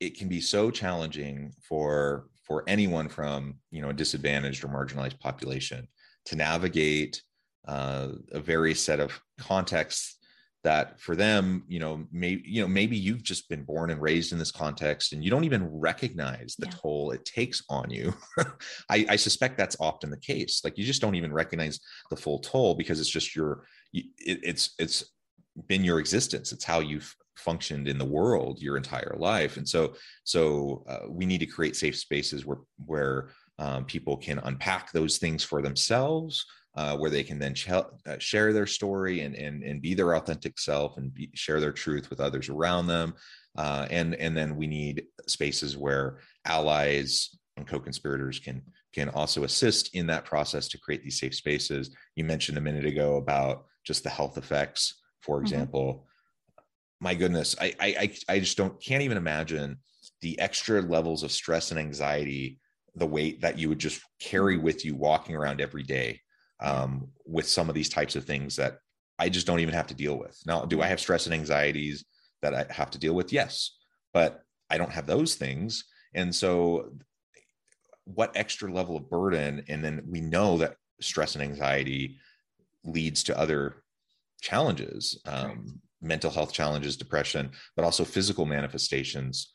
it 0.00 0.18
can 0.18 0.28
be 0.28 0.40
so 0.40 0.70
challenging 0.70 1.52
for 1.62 2.26
for 2.42 2.64
anyone 2.66 3.08
from 3.08 3.54
you 3.70 3.80
know 3.82 3.90
a 3.90 3.94
disadvantaged 3.94 4.64
or 4.64 4.68
marginalized 4.68 5.20
population 5.20 5.86
to 6.24 6.36
navigate 6.36 7.22
uh, 7.68 8.08
a 8.32 8.40
various 8.40 8.82
set 8.82 8.98
of 8.98 9.20
contexts 9.38 10.16
that 10.62 11.00
for 11.00 11.16
them 11.16 11.64
you 11.68 11.78
know 11.78 12.04
maybe 12.12 12.42
you 12.44 12.60
know 12.60 12.68
maybe 12.68 12.96
you've 12.96 13.22
just 13.22 13.48
been 13.48 13.64
born 13.64 13.90
and 13.90 14.00
raised 14.00 14.32
in 14.32 14.38
this 14.38 14.52
context 14.52 15.12
and 15.12 15.24
you 15.24 15.30
don't 15.30 15.44
even 15.44 15.66
recognize 15.66 16.54
the 16.58 16.66
yeah. 16.66 16.72
toll 16.72 17.12
it 17.12 17.24
takes 17.24 17.62
on 17.70 17.88
you. 17.90 18.12
I, 18.90 19.06
I, 19.08 19.16
suspect 19.16 19.56
that's 19.56 19.76
often 19.80 20.10
the 20.10 20.18
case. 20.18 20.60
Like 20.62 20.76
you 20.76 20.84
just 20.84 21.00
don't 21.00 21.14
even 21.14 21.32
recognize 21.32 21.80
the 22.10 22.16
full 22.16 22.40
toll 22.40 22.74
because 22.74 23.00
it's 23.00 23.08
just 23.08 23.34
your 23.34 23.64
it, 23.94 24.06
it's 24.18 24.74
it's 24.78 25.04
been 25.66 25.84
your 25.84 25.98
existence. 25.98 26.52
It's 26.52 26.64
how 26.64 26.80
you've 26.80 27.14
functioned 27.40 27.88
in 27.88 27.98
the 27.98 28.04
world 28.04 28.60
your 28.60 28.76
entire 28.76 29.16
life 29.18 29.56
and 29.56 29.68
so 29.68 29.94
so 30.24 30.84
uh, 30.88 31.00
we 31.08 31.26
need 31.26 31.38
to 31.38 31.46
create 31.46 31.76
safe 31.76 31.96
spaces 31.96 32.46
where 32.46 32.58
where 32.86 33.30
um, 33.58 33.84
people 33.84 34.16
can 34.16 34.38
unpack 34.44 34.90
those 34.92 35.18
things 35.18 35.44
for 35.44 35.60
themselves 35.60 36.46
uh, 36.76 36.96
where 36.96 37.10
they 37.10 37.22
can 37.22 37.38
then 37.38 37.54
ch- 37.54 37.70
uh, 37.70 37.84
share 38.18 38.52
their 38.52 38.66
story 38.66 39.20
and, 39.20 39.34
and, 39.34 39.62
and 39.62 39.82
be 39.82 39.94
their 39.94 40.14
authentic 40.14 40.58
self 40.58 40.96
and 40.96 41.12
be, 41.12 41.30
share 41.34 41.60
their 41.60 41.72
truth 41.72 42.10
with 42.10 42.20
others 42.20 42.48
around 42.48 42.86
them. 42.86 43.14
Uh, 43.56 43.86
and, 43.90 44.14
and 44.14 44.36
then 44.36 44.56
we 44.56 44.66
need 44.66 45.04
spaces 45.26 45.76
where 45.76 46.20
allies 46.44 47.36
and 47.56 47.66
co-conspirators 47.66 48.38
can 48.38 48.62
can 48.92 49.08
also 49.10 49.44
assist 49.44 49.94
in 49.94 50.08
that 50.08 50.24
process 50.24 50.66
to 50.66 50.78
create 50.78 51.04
these 51.04 51.20
safe 51.20 51.32
spaces. 51.32 51.94
You 52.16 52.24
mentioned 52.24 52.58
a 52.58 52.60
minute 52.60 52.84
ago 52.84 53.18
about 53.18 53.66
just 53.84 54.02
the 54.02 54.10
health 54.10 54.36
effects, 54.36 55.00
for 55.20 55.36
mm-hmm. 55.36 55.44
example. 55.44 56.08
My 57.00 57.14
goodness, 57.14 57.56
I, 57.60 57.74
I 57.80 58.12
I 58.28 58.40
just 58.40 58.56
don't 58.56 58.80
can't 58.82 59.02
even 59.02 59.16
imagine 59.16 59.78
the 60.20 60.38
extra 60.38 60.82
levels 60.82 61.22
of 61.22 61.32
stress 61.32 61.70
and 61.70 61.80
anxiety, 61.80 62.60
the 62.94 63.06
weight 63.06 63.40
that 63.40 63.58
you 63.58 63.70
would 63.70 63.78
just 63.78 64.02
carry 64.20 64.58
with 64.58 64.84
you 64.84 64.94
walking 64.94 65.34
around 65.34 65.60
every 65.60 65.82
day 65.82 66.20
um, 66.60 67.08
with 67.24 67.48
some 67.48 67.68
of 67.70 67.74
these 67.74 67.88
types 67.88 68.16
of 68.16 68.24
things 68.24 68.56
that 68.56 68.78
I 69.18 69.30
just 69.30 69.46
don't 69.46 69.60
even 69.60 69.74
have 69.74 69.86
to 69.88 69.94
deal 69.94 70.18
with. 70.18 70.38
Now, 70.46 70.64
do 70.66 70.82
I 70.82 70.86
have 70.86 71.00
stress 71.00 71.24
and 71.24 71.34
anxieties 71.34 72.04
that 72.42 72.54
I 72.54 72.66
have 72.70 72.90
to 72.90 72.98
deal 72.98 73.14
with? 73.14 73.32
Yes, 73.32 73.76
but 74.12 74.42
I 74.68 74.76
don't 74.76 74.92
have 74.92 75.06
those 75.06 75.36
things. 75.36 75.84
And 76.14 76.34
so, 76.34 76.92
what 78.04 78.32
extra 78.34 78.70
level 78.70 78.96
of 78.96 79.08
burden? 79.08 79.64
And 79.68 79.82
then 79.82 80.02
we 80.06 80.20
know 80.20 80.58
that 80.58 80.76
stress 81.00 81.34
and 81.34 81.42
anxiety 81.42 82.18
leads 82.84 83.22
to 83.24 83.38
other 83.38 83.84
challenges, 84.42 85.18
um. 85.24 85.80
Mental 86.02 86.30
health 86.30 86.52
challenges, 86.52 86.96
depression, 86.96 87.50
but 87.76 87.84
also 87.84 88.04
physical 88.04 88.46
manifestations. 88.46 89.54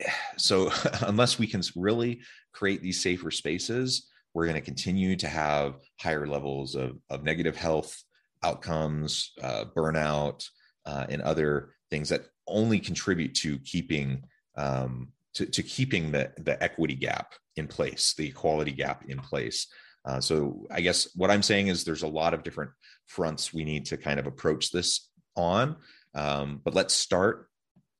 So, 0.38 0.70
unless 1.02 1.38
we 1.38 1.46
can 1.46 1.62
really 1.76 2.22
create 2.52 2.82
these 2.82 3.02
safer 3.02 3.30
spaces, 3.30 4.08
we're 4.32 4.46
going 4.46 4.54
to 4.54 4.64
continue 4.64 5.16
to 5.16 5.28
have 5.28 5.74
higher 6.00 6.26
levels 6.26 6.74
of, 6.74 6.98
of 7.10 7.22
negative 7.22 7.56
health 7.56 8.02
outcomes, 8.42 9.32
uh, 9.42 9.64
burnout, 9.76 10.48
uh, 10.86 11.06
and 11.08 11.20
other 11.22 11.74
things 11.90 12.08
that 12.08 12.26
only 12.46 12.78
contribute 12.78 13.34
to 13.34 13.58
keeping 13.58 14.22
um, 14.56 15.08
to, 15.34 15.46
to, 15.46 15.62
keeping 15.62 16.12
the, 16.12 16.30
the 16.38 16.62
equity 16.62 16.94
gap 16.94 17.32
in 17.56 17.66
place, 17.66 18.14
the 18.14 18.28
equality 18.28 18.72
gap 18.72 19.04
in 19.08 19.18
place. 19.18 19.66
Uh, 20.04 20.20
so 20.20 20.66
I 20.70 20.80
guess 20.80 21.08
what 21.14 21.30
I'm 21.30 21.42
saying 21.42 21.68
is 21.68 21.84
there's 21.84 22.02
a 22.02 22.08
lot 22.08 22.34
of 22.34 22.42
different 22.42 22.70
fronts 23.06 23.54
we 23.54 23.64
need 23.64 23.86
to 23.86 23.96
kind 23.96 24.18
of 24.20 24.26
approach 24.26 24.70
this 24.70 25.08
on. 25.36 25.76
Um, 26.14 26.60
but 26.62 26.74
let's 26.74 26.94
start 26.94 27.48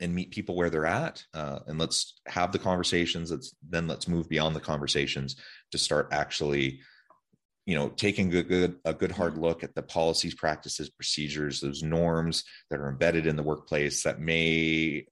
and 0.03 0.14
meet 0.14 0.33
people 0.33 0.57
where 0.57 0.68
they're 0.68 0.85
at 0.85 1.25
uh, 1.33 1.61
and 1.66 1.79
let's 1.79 2.21
have 2.27 2.53
the 2.53 2.59
conversations 2.59 3.31
let's 3.31 3.55
then 3.66 3.87
let's 3.87 4.09
move 4.09 4.29
beyond 4.29 4.55
the 4.55 4.61
conversations 4.61 5.37
to 5.71 5.79
start 5.79 6.09
actually 6.11 6.81
you 7.66 7.77
know 7.77 7.88
taking 7.88 8.35
a 8.35 8.42
good 8.42 8.77
a 8.85 8.92
good 8.92 9.12
hard 9.12 9.38
look 9.38 9.62
at 9.62 9.75
the 9.75 9.83
policies 9.83 10.35
practices 10.35 10.90
procedures 10.90 11.61
those 11.61 11.83
norms 11.83 12.45
that 12.68 12.81
are 12.81 12.88
embedded 12.88 13.27
in 13.27 13.37
the 13.37 13.42
workplace 13.42 14.03
that 14.03 14.21
may 14.21 15.07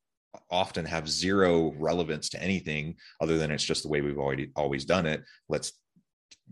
often 0.50 0.84
have 0.84 1.08
zero 1.08 1.72
relevance 1.78 2.28
to 2.28 2.42
anything 2.42 2.96
other 3.20 3.38
than 3.38 3.50
it's 3.50 3.64
just 3.64 3.84
the 3.84 3.88
way 3.88 4.00
we've 4.00 4.18
already 4.18 4.50
always 4.56 4.84
done 4.84 5.06
it 5.06 5.22
let's 5.48 5.72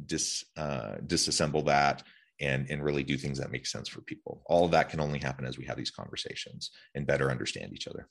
dis 0.06 0.44
uh, 0.56 0.94
disassemble 1.04 1.66
that 1.66 2.04
and 2.40 2.70
and 2.70 2.82
really 2.82 3.02
do 3.02 3.16
things 3.16 3.38
that 3.38 3.50
make 3.50 3.66
sense 3.66 3.88
for 3.88 4.00
people. 4.00 4.42
All 4.46 4.64
of 4.64 4.70
that 4.72 4.88
can 4.88 5.00
only 5.00 5.18
happen 5.18 5.44
as 5.44 5.58
we 5.58 5.64
have 5.66 5.76
these 5.76 5.90
conversations 5.90 6.70
and 6.94 7.06
better 7.06 7.30
understand 7.30 7.72
each 7.72 7.88
other 7.88 8.08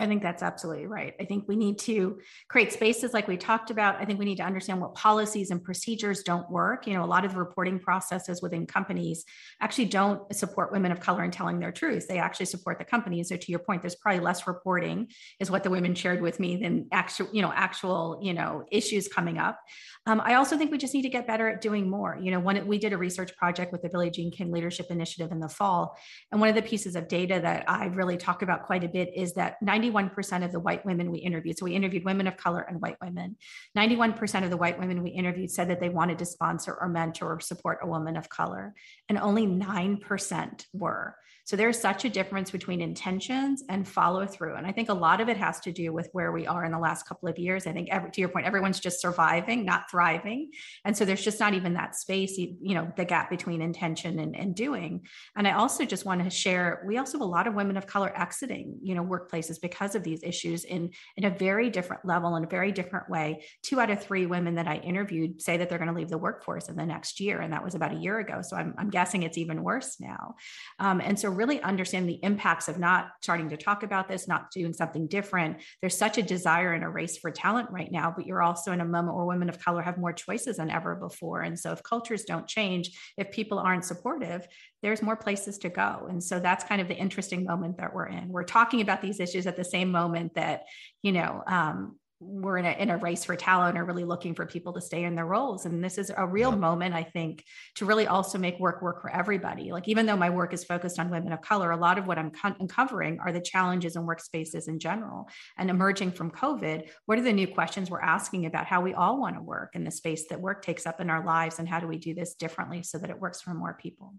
I 0.00 0.06
think 0.06 0.22
that's 0.22 0.42
absolutely 0.42 0.86
right. 0.86 1.12
I 1.20 1.26
think 1.26 1.46
we 1.46 1.54
need 1.54 1.78
to 1.80 2.18
create 2.48 2.72
spaces 2.72 3.12
like 3.12 3.28
we 3.28 3.36
talked 3.36 3.70
about. 3.70 4.00
I 4.00 4.06
think 4.06 4.18
we 4.18 4.24
need 4.24 4.38
to 4.38 4.42
understand 4.42 4.80
what 4.80 4.94
policies 4.94 5.50
and 5.50 5.62
procedures 5.62 6.22
don't 6.22 6.50
work. 6.50 6.86
You 6.86 6.94
know, 6.94 7.04
a 7.04 7.06
lot 7.06 7.26
of 7.26 7.32
the 7.32 7.38
reporting 7.38 7.78
processes 7.78 8.40
within 8.40 8.66
companies 8.66 9.26
actually 9.60 9.84
don't 9.86 10.34
support 10.34 10.72
women 10.72 10.92
of 10.92 11.00
color 11.00 11.22
in 11.24 11.30
telling 11.30 11.58
their 11.58 11.72
truth. 11.72 12.08
They 12.08 12.16
actually 12.16 12.46
support 12.46 12.78
the 12.78 12.86
companies. 12.86 13.28
So 13.28 13.36
to 13.36 13.50
your 13.50 13.58
point, 13.58 13.82
there's 13.82 13.94
probably 13.94 14.20
less 14.20 14.46
reporting 14.46 15.08
is 15.38 15.50
what 15.50 15.62
the 15.62 15.68
women 15.68 15.94
shared 15.94 16.22
with 16.22 16.40
me 16.40 16.56
than 16.56 16.86
actual, 16.90 17.28
you 17.30 17.42
know, 17.42 17.52
actual, 17.54 18.18
you 18.22 18.32
know, 18.32 18.64
issues 18.72 19.08
coming 19.08 19.36
up. 19.36 19.60
Um, 20.06 20.22
I 20.24 20.34
also 20.34 20.56
think 20.56 20.70
we 20.70 20.78
just 20.78 20.94
need 20.94 21.02
to 21.02 21.10
get 21.10 21.26
better 21.26 21.48
at 21.48 21.60
doing 21.60 21.90
more. 21.90 22.18
You 22.20 22.30
know, 22.30 22.40
when 22.40 22.66
we 22.66 22.78
did 22.78 22.94
a 22.94 22.98
research 22.98 23.36
project 23.36 23.72
with 23.72 23.82
the 23.82 23.90
Billie 23.90 24.10
Jean 24.10 24.30
King 24.30 24.52
Leadership 24.52 24.86
Initiative 24.88 25.32
in 25.32 25.38
the 25.38 25.50
fall, 25.50 25.98
and 26.30 26.40
one 26.40 26.48
of 26.48 26.54
the 26.54 26.62
pieces 26.62 26.96
of 26.96 27.08
data 27.08 27.38
that 27.42 27.68
I 27.68 27.86
really 27.86 28.16
talk 28.16 28.40
about 28.40 28.64
quite 28.64 28.84
a 28.84 28.88
bit 28.88 29.10
is 29.14 29.34
that 29.34 29.56
91% 29.82 30.44
of 30.44 30.52
the 30.52 30.60
white 30.60 30.84
women 30.84 31.10
we 31.10 31.18
interviewed, 31.18 31.58
so 31.58 31.64
we 31.64 31.74
interviewed 31.74 32.04
women 32.04 32.26
of 32.26 32.36
color 32.36 32.60
and 32.60 32.80
white 32.80 32.96
women, 33.02 33.36
91% 33.76 34.44
of 34.44 34.50
the 34.50 34.56
white 34.56 34.78
women 34.78 35.02
we 35.02 35.10
interviewed 35.10 35.50
said 35.50 35.68
that 35.68 35.80
they 35.80 35.88
wanted 35.88 36.18
to 36.18 36.24
sponsor 36.24 36.76
or 36.80 36.88
mentor 36.88 37.34
or 37.34 37.40
support 37.40 37.78
a 37.82 37.86
woman 37.86 38.16
of 38.16 38.28
color, 38.28 38.74
and 39.08 39.18
only 39.18 39.46
9% 39.46 40.66
were. 40.72 41.16
So 41.52 41.56
there's 41.56 41.78
such 41.78 42.06
a 42.06 42.08
difference 42.08 42.50
between 42.50 42.80
intentions 42.80 43.62
and 43.68 43.86
follow 43.86 44.24
through. 44.24 44.54
And 44.54 44.66
I 44.66 44.72
think 44.72 44.88
a 44.88 44.94
lot 44.94 45.20
of 45.20 45.28
it 45.28 45.36
has 45.36 45.60
to 45.60 45.70
do 45.70 45.92
with 45.92 46.08
where 46.12 46.32
we 46.32 46.46
are 46.46 46.64
in 46.64 46.72
the 46.72 46.78
last 46.78 47.06
couple 47.06 47.28
of 47.28 47.38
years. 47.38 47.66
I 47.66 47.74
think 47.74 47.90
every, 47.90 48.10
to 48.10 48.22
your 48.22 48.30
point, 48.30 48.46
everyone's 48.46 48.80
just 48.80 49.02
surviving, 49.02 49.66
not 49.66 49.90
thriving. 49.90 50.52
And 50.86 50.96
so 50.96 51.04
there's 51.04 51.22
just 51.22 51.38
not 51.40 51.52
even 51.52 51.74
that 51.74 51.94
space, 51.94 52.38
you 52.38 52.56
know, 52.74 52.90
the 52.96 53.04
gap 53.04 53.28
between 53.28 53.60
intention 53.60 54.18
and, 54.18 54.34
and 54.34 54.54
doing. 54.54 55.06
And 55.36 55.46
I 55.46 55.52
also 55.52 55.84
just 55.84 56.06
want 56.06 56.24
to 56.24 56.30
share, 56.30 56.84
we 56.86 56.96
also 56.96 57.18
have 57.18 57.20
a 57.20 57.26
lot 57.26 57.46
of 57.46 57.52
women 57.52 57.76
of 57.76 57.86
color 57.86 58.18
exiting, 58.18 58.78
you 58.82 58.94
know, 58.94 59.04
workplaces 59.04 59.60
because 59.60 59.94
of 59.94 60.02
these 60.02 60.22
issues 60.22 60.64
in, 60.64 60.92
in 61.18 61.24
a 61.26 61.30
very 61.30 61.68
different 61.68 62.06
level, 62.06 62.34
in 62.36 62.44
a 62.44 62.48
very 62.48 62.72
different 62.72 63.10
way. 63.10 63.44
Two 63.62 63.78
out 63.78 63.90
of 63.90 64.02
three 64.02 64.24
women 64.24 64.54
that 64.54 64.68
I 64.68 64.76
interviewed 64.76 65.42
say 65.42 65.58
that 65.58 65.68
they're 65.68 65.76
going 65.76 65.92
to 65.92 65.94
leave 65.94 66.08
the 66.08 66.16
workforce 66.16 66.70
in 66.70 66.76
the 66.76 66.86
next 66.86 67.20
year. 67.20 67.42
And 67.42 67.52
that 67.52 67.62
was 67.62 67.74
about 67.74 67.92
a 67.92 67.96
year 67.96 68.20
ago. 68.20 68.40
So 68.40 68.56
I'm, 68.56 68.74
I'm 68.78 68.88
guessing 68.88 69.22
it's 69.22 69.36
even 69.36 69.62
worse 69.62 70.00
now. 70.00 70.36
Um, 70.78 71.02
and 71.02 71.20
so 71.20 71.28
really 71.28 71.41
understand 71.50 72.08
the 72.08 72.20
impacts 72.22 72.68
of 72.68 72.78
not 72.78 73.10
starting 73.22 73.48
to 73.50 73.56
talk 73.56 73.82
about 73.82 74.08
this, 74.08 74.28
not 74.28 74.50
doing 74.50 74.72
something 74.72 75.06
different. 75.06 75.58
There's 75.80 75.96
such 75.96 76.18
a 76.18 76.22
desire 76.22 76.72
and 76.72 76.84
a 76.84 76.88
race 76.88 77.18
for 77.18 77.30
talent 77.30 77.70
right 77.70 77.90
now, 77.90 78.12
but 78.14 78.26
you're 78.26 78.42
also 78.42 78.72
in 78.72 78.80
a 78.80 78.84
moment 78.84 79.16
where 79.16 79.26
women 79.26 79.48
of 79.48 79.58
color 79.58 79.82
have 79.82 79.98
more 79.98 80.12
choices 80.12 80.56
than 80.56 80.70
ever 80.70 80.94
before. 80.94 81.42
And 81.42 81.58
so 81.58 81.72
if 81.72 81.82
cultures 81.82 82.24
don't 82.24 82.46
change, 82.46 82.98
if 83.16 83.30
people 83.30 83.58
aren't 83.58 83.84
supportive, 83.84 84.46
there's 84.82 85.02
more 85.02 85.16
places 85.16 85.58
to 85.58 85.68
go. 85.68 86.06
And 86.08 86.22
so 86.22 86.40
that's 86.40 86.64
kind 86.64 86.80
of 86.80 86.88
the 86.88 86.96
interesting 86.96 87.44
moment 87.44 87.78
that 87.78 87.94
we're 87.94 88.08
in. 88.08 88.28
We're 88.28 88.44
talking 88.44 88.80
about 88.80 89.00
these 89.02 89.20
issues 89.20 89.46
at 89.46 89.56
the 89.56 89.64
same 89.64 89.90
moment 89.90 90.34
that, 90.34 90.64
you 91.02 91.12
know, 91.12 91.42
um, 91.46 91.96
we're 92.24 92.58
in 92.58 92.64
a, 92.64 92.70
in 92.70 92.90
a 92.90 92.96
race 92.96 93.24
for 93.24 93.34
talent 93.34 93.76
or 93.76 93.84
really 93.84 94.04
looking 94.04 94.34
for 94.34 94.46
people 94.46 94.72
to 94.72 94.80
stay 94.80 95.04
in 95.04 95.14
their 95.14 95.26
roles 95.26 95.66
and 95.66 95.82
this 95.82 95.98
is 95.98 96.10
a 96.16 96.26
real 96.26 96.50
yeah. 96.50 96.56
moment 96.56 96.94
i 96.94 97.02
think 97.02 97.44
to 97.74 97.84
really 97.84 98.06
also 98.06 98.38
make 98.38 98.58
work 98.58 98.80
work 98.80 99.00
for 99.00 99.10
everybody 99.10 99.72
like 99.72 99.88
even 99.88 100.06
though 100.06 100.16
my 100.16 100.30
work 100.30 100.54
is 100.54 100.64
focused 100.64 100.98
on 100.98 101.10
women 101.10 101.32
of 101.32 101.40
color 101.40 101.70
a 101.70 101.76
lot 101.76 101.98
of 101.98 102.06
what 102.06 102.18
i'm 102.18 102.30
co- 102.30 102.54
uncovering 102.60 103.18
are 103.20 103.32
the 103.32 103.40
challenges 103.40 103.96
in 103.96 104.02
workspaces 104.02 104.68
in 104.68 104.78
general 104.78 105.28
and 105.58 105.70
emerging 105.70 106.12
from 106.12 106.30
covid 106.30 106.88
what 107.06 107.18
are 107.18 107.22
the 107.22 107.32
new 107.32 107.48
questions 107.48 107.90
we're 107.90 108.00
asking 108.00 108.46
about 108.46 108.66
how 108.66 108.80
we 108.80 108.94
all 108.94 109.18
want 109.18 109.34
to 109.36 109.42
work 109.42 109.74
in 109.74 109.84
the 109.84 109.90
space 109.90 110.26
that 110.28 110.40
work 110.40 110.64
takes 110.64 110.86
up 110.86 111.00
in 111.00 111.10
our 111.10 111.24
lives 111.24 111.58
and 111.58 111.68
how 111.68 111.80
do 111.80 111.86
we 111.86 111.98
do 111.98 112.14
this 112.14 112.34
differently 112.34 112.82
so 112.82 112.98
that 112.98 113.10
it 113.10 113.18
works 113.18 113.40
for 113.40 113.52
more 113.52 113.76
people 113.80 114.14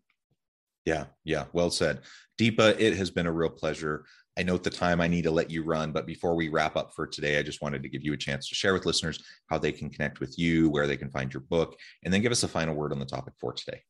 yeah, 0.86 1.06
yeah, 1.24 1.46
well 1.54 1.70
said. 1.70 2.02
Deepa, 2.38 2.80
it 2.80 2.98
has 2.98 3.10
been 3.10 3.28
a 3.28 3.32
real 3.32 3.50
pleasure. 3.50 4.06
I 4.38 4.44
note 4.44 4.64
the 4.64 4.70
time 4.70 5.00
I 5.00 5.08
need 5.08 5.24
to 5.24 5.32
let 5.32 5.52
you 5.52 5.64
run, 5.64 5.92
but 5.92 6.08
before 6.08 6.36
we 6.36 6.50
wrap 6.50 6.76
up 6.76 6.94
for 6.94 7.06
today, 7.06 7.38
I 7.38 7.44
just 7.44 7.62
wanted 7.62 7.84
to 7.84 7.90
give 7.90 8.04
you 8.04 8.14
a 8.14 8.18
chance 8.18 8.50
to 8.50 8.56
share 8.56 8.74
with 8.74 8.86
listeners 8.86 9.24
how 9.50 9.60
they 9.60 9.72
can 9.72 9.90
connect 9.90 10.20
with 10.20 10.40
you, 10.40 10.70
where 10.70 10.88
they 10.88 10.98
can 10.98 11.12
find 11.12 11.32
your 11.32 11.42
book, 11.42 11.76
and 12.04 12.14
then 12.14 12.22
give 12.22 12.32
us 12.32 12.44
a 12.44 12.48
final 12.48 12.74
word 12.74 12.92
on 12.92 13.00
the 13.00 13.06
topic 13.06 13.36
for 13.40 13.54
today. 13.54 13.84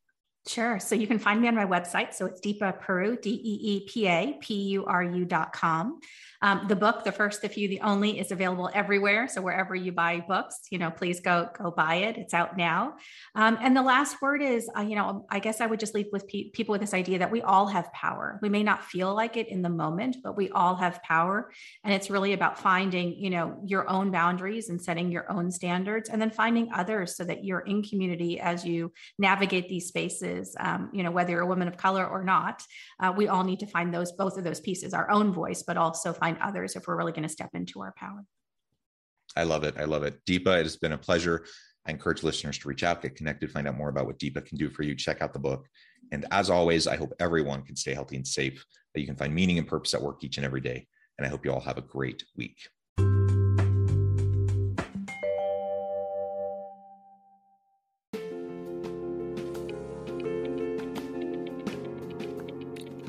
Sure. 0.45 0.77
So 0.77 0.93
you 0.93 1.07
can 1.07 1.19
find 1.19 1.41
me 1.41 1.47
on 1.47 1.55
my 1.55 1.65
website. 1.65 2.13
So 2.13 2.25
it's 2.25 2.41
Deepa 2.41 2.83
Puru, 2.83 3.21
D 3.21 3.29
E 3.29 3.59
E 3.61 3.87
P 3.87 4.07
A 4.07 4.37
P 4.41 4.53
U 4.71 4.85
R 4.85 5.01
U 5.01 5.23
dot 5.23 5.53
com. 5.53 6.01
Um, 6.41 6.65
the 6.67 6.75
book, 6.75 7.05
the 7.05 7.13
first, 7.13 7.41
the 7.41 7.47
few, 7.47 7.69
the 7.69 7.79
only, 7.79 8.19
is 8.19 8.29
available 8.29 8.69
everywhere. 8.73 9.29
So 9.29 9.41
wherever 9.41 9.73
you 9.73 9.93
buy 9.93 10.19
books, 10.27 10.59
you 10.69 10.77
know, 10.77 10.91
please 10.91 11.21
go 11.21 11.47
go 11.57 11.71
buy 11.71 11.95
it. 11.95 12.17
It's 12.17 12.33
out 12.33 12.57
now. 12.57 12.95
Um, 13.35 13.57
and 13.61 13.77
the 13.77 13.81
last 13.81 14.21
word 14.21 14.41
is, 14.41 14.69
uh, 14.77 14.81
you 14.81 14.97
know, 14.97 15.25
I 15.29 15.39
guess 15.39 15.61
I 15.61 15.65
would 15.65 15.79
just 15.79 15.95
leave 15.95 16.07
with 16.11 16.27
pe- 16.27 16.49
people 16.49 16.73
with 16.73 16.81
this 16.81 16.93
idea 16.93 17.19
that 17.19 17.31
we 17.31 17.41
all 17.41 17.67
have 17.67 17.93
power. 17.93 18.37
We 18.41 18.49
may 18.49 18.63
not 18.63 18.83
feel 18.83 19.15
like 19.15 19.37
it 19.37 19.47
in 19.47 19.61
the 19.61 19.69
moment, 19.69 20.17
but 20.21 20.35
we 20.35 20.49
all 20.49 20.75
have 20.75 21.01
power, 21.03 21.53
and 21.85 21.93
it's 21.93 22.09
really 22.09 22.33
about 22.33 22.59
finding, 22.59 23.13
you 23.13 23.29
know, 23.29 23.61
your 23.65 23.89
own 23.89 24.11
boundaries 24.11 24.67
and 24.67 24.81
setting 24.81 25.09
your 25.09 25.31
own 25.31 25.51
standards, 25.51 26.09
and 26.09 26.21
then 26.21 26.31
finding 26.31 26.69
others 26.73 27.15
so 27.15 27.23
that 27.23 27.45
you're 27.45 27.61
in 27.61 27.81
community 27.81 28.41
as 28.41 28.65
you 28.65 28.91
navigate 29.17 29.69
these 29.69 29.87
spaces. 29.87 30.32
Um, 30.59 30.89
you 30.93 31.03
know, 31.03 31.11
whether 31.11 31.31
you're 31.31 31.41
a 31.41 31.47
woman 31.47 31.67
of 31.67 31.77
color 31.77 32.05
or 32.05 32.23
not, 32.23 32.63
uh, 32.99 33.13
we 33.15 33.27
all 33.27 33.43
need 33.43 33.59
to 33.59 33.67
find 33.67 33.93
those 33.93 34.11
both 34.11 34.37
of 34.37 34.43
those 34.43 34.59
pieces, 34.59 34.93
our 34.93 35.09
own 35.09 35.33
voice, 35.33 35.63
but 35.65 35.77
also 35.77 36.13
find 36.13 36.37
others 36.39 36.75
if 36.75 36.87
we're 36.87 36.97
really 36.97 37.11
going 37.11 37.23
to 37.23 37.29
step 37.29 37.49
into 37.53 37.81
our 37.81 37.93
power. 37.97 38.23
I 39.35 39.43
love 39.43 39.63
it. 39.63 39.75
I 39.77 39.85
love 39.85 40.03
it. 40.03 40.19
Deepa, 40.25 40.59
it 40.59 40.63
has 40.63 40.77
been 40.77 40.91
a 40.91 40.97
pleasure. 40.97 41.45
I 41.85 41.91
encourage 41.91 42.23
listeners 42.23 42.57
to 42.59 42.67
reach 42.67 42.83
out, 42.83 43.01
get 43.01 43.15
connected, 43.15 43.51
find 43.51 43.67
out 43.67 43.77
more 43.77 43.89
about 43.89 44.05
what 44.05 44.19
Deepa 44.19 44.45
can 44.45 44.57
do 44.57 44.69
for 44.69 44.83
you. 44.83 44.95
Check 44.95 45.21
out 45.21 45.33
the 45.33 45.39
book. 45.39 45.67
And 46.11 46.25
as 46.31 46.49
always, 46.49 46.87
I 46.87 46.95
hope 46.95 47.13
everyone 47.19 47.63
can 47.63 47.75
stay 47.75 47.93
healthy 47.93 48.15
and 48.15 48.27
safe, 48.27 48.63
that 48.93 49.01
you 49.01 49.07
can 49.07 49.15
find 49.15 49.33
meaning 49.33 49.57
and 49.57 49.67
purpose 49.67 49.93
at 49.93 50.01
work 50.01 50.23
each 50.23 50.37
and 50.37 50.45
every 50.45 50.61
day. 50.61 50.87
And 51.17 51.25
I 51.25 51.29
hope 51.29 51.45
you 51.45 51.51
all 51.51 51.59
have 51.59 51.77
a 51.77 51.81
great 51.81 52.23
week. 52.35 52.57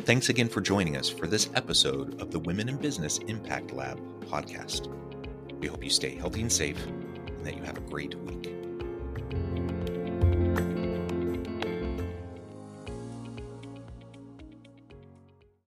Thanks 0.04 0.28
again 0.28 0.50
for 0.50 0.60
joining 0.60 0.98
us 0.98 1.08
for 1.08 1.26
this 1.26 1.48
episode 1.54 2.20
of 2.20 2.30
the 2.30 2.38
Women 2.38 2.68
in 2.68 2.76
Business 2.76 3.16
Impact 3.26 3.72
Lab 3.72 3.98
podcast. 4.26 4.92
We 5.58 5.66
hope 5.66 5.82
you 5.82 5.88
stay 5.88 6.14
healthy 6.14 6.42
and 6.42 6.52
safe, 6.52 6.84
and 6.86 7.46
that 7.46 7.56
you 7.56 7.62
have 7.62 7.78
a 7.78 7.80
great 7.80 8.14
week. 8.16 8.54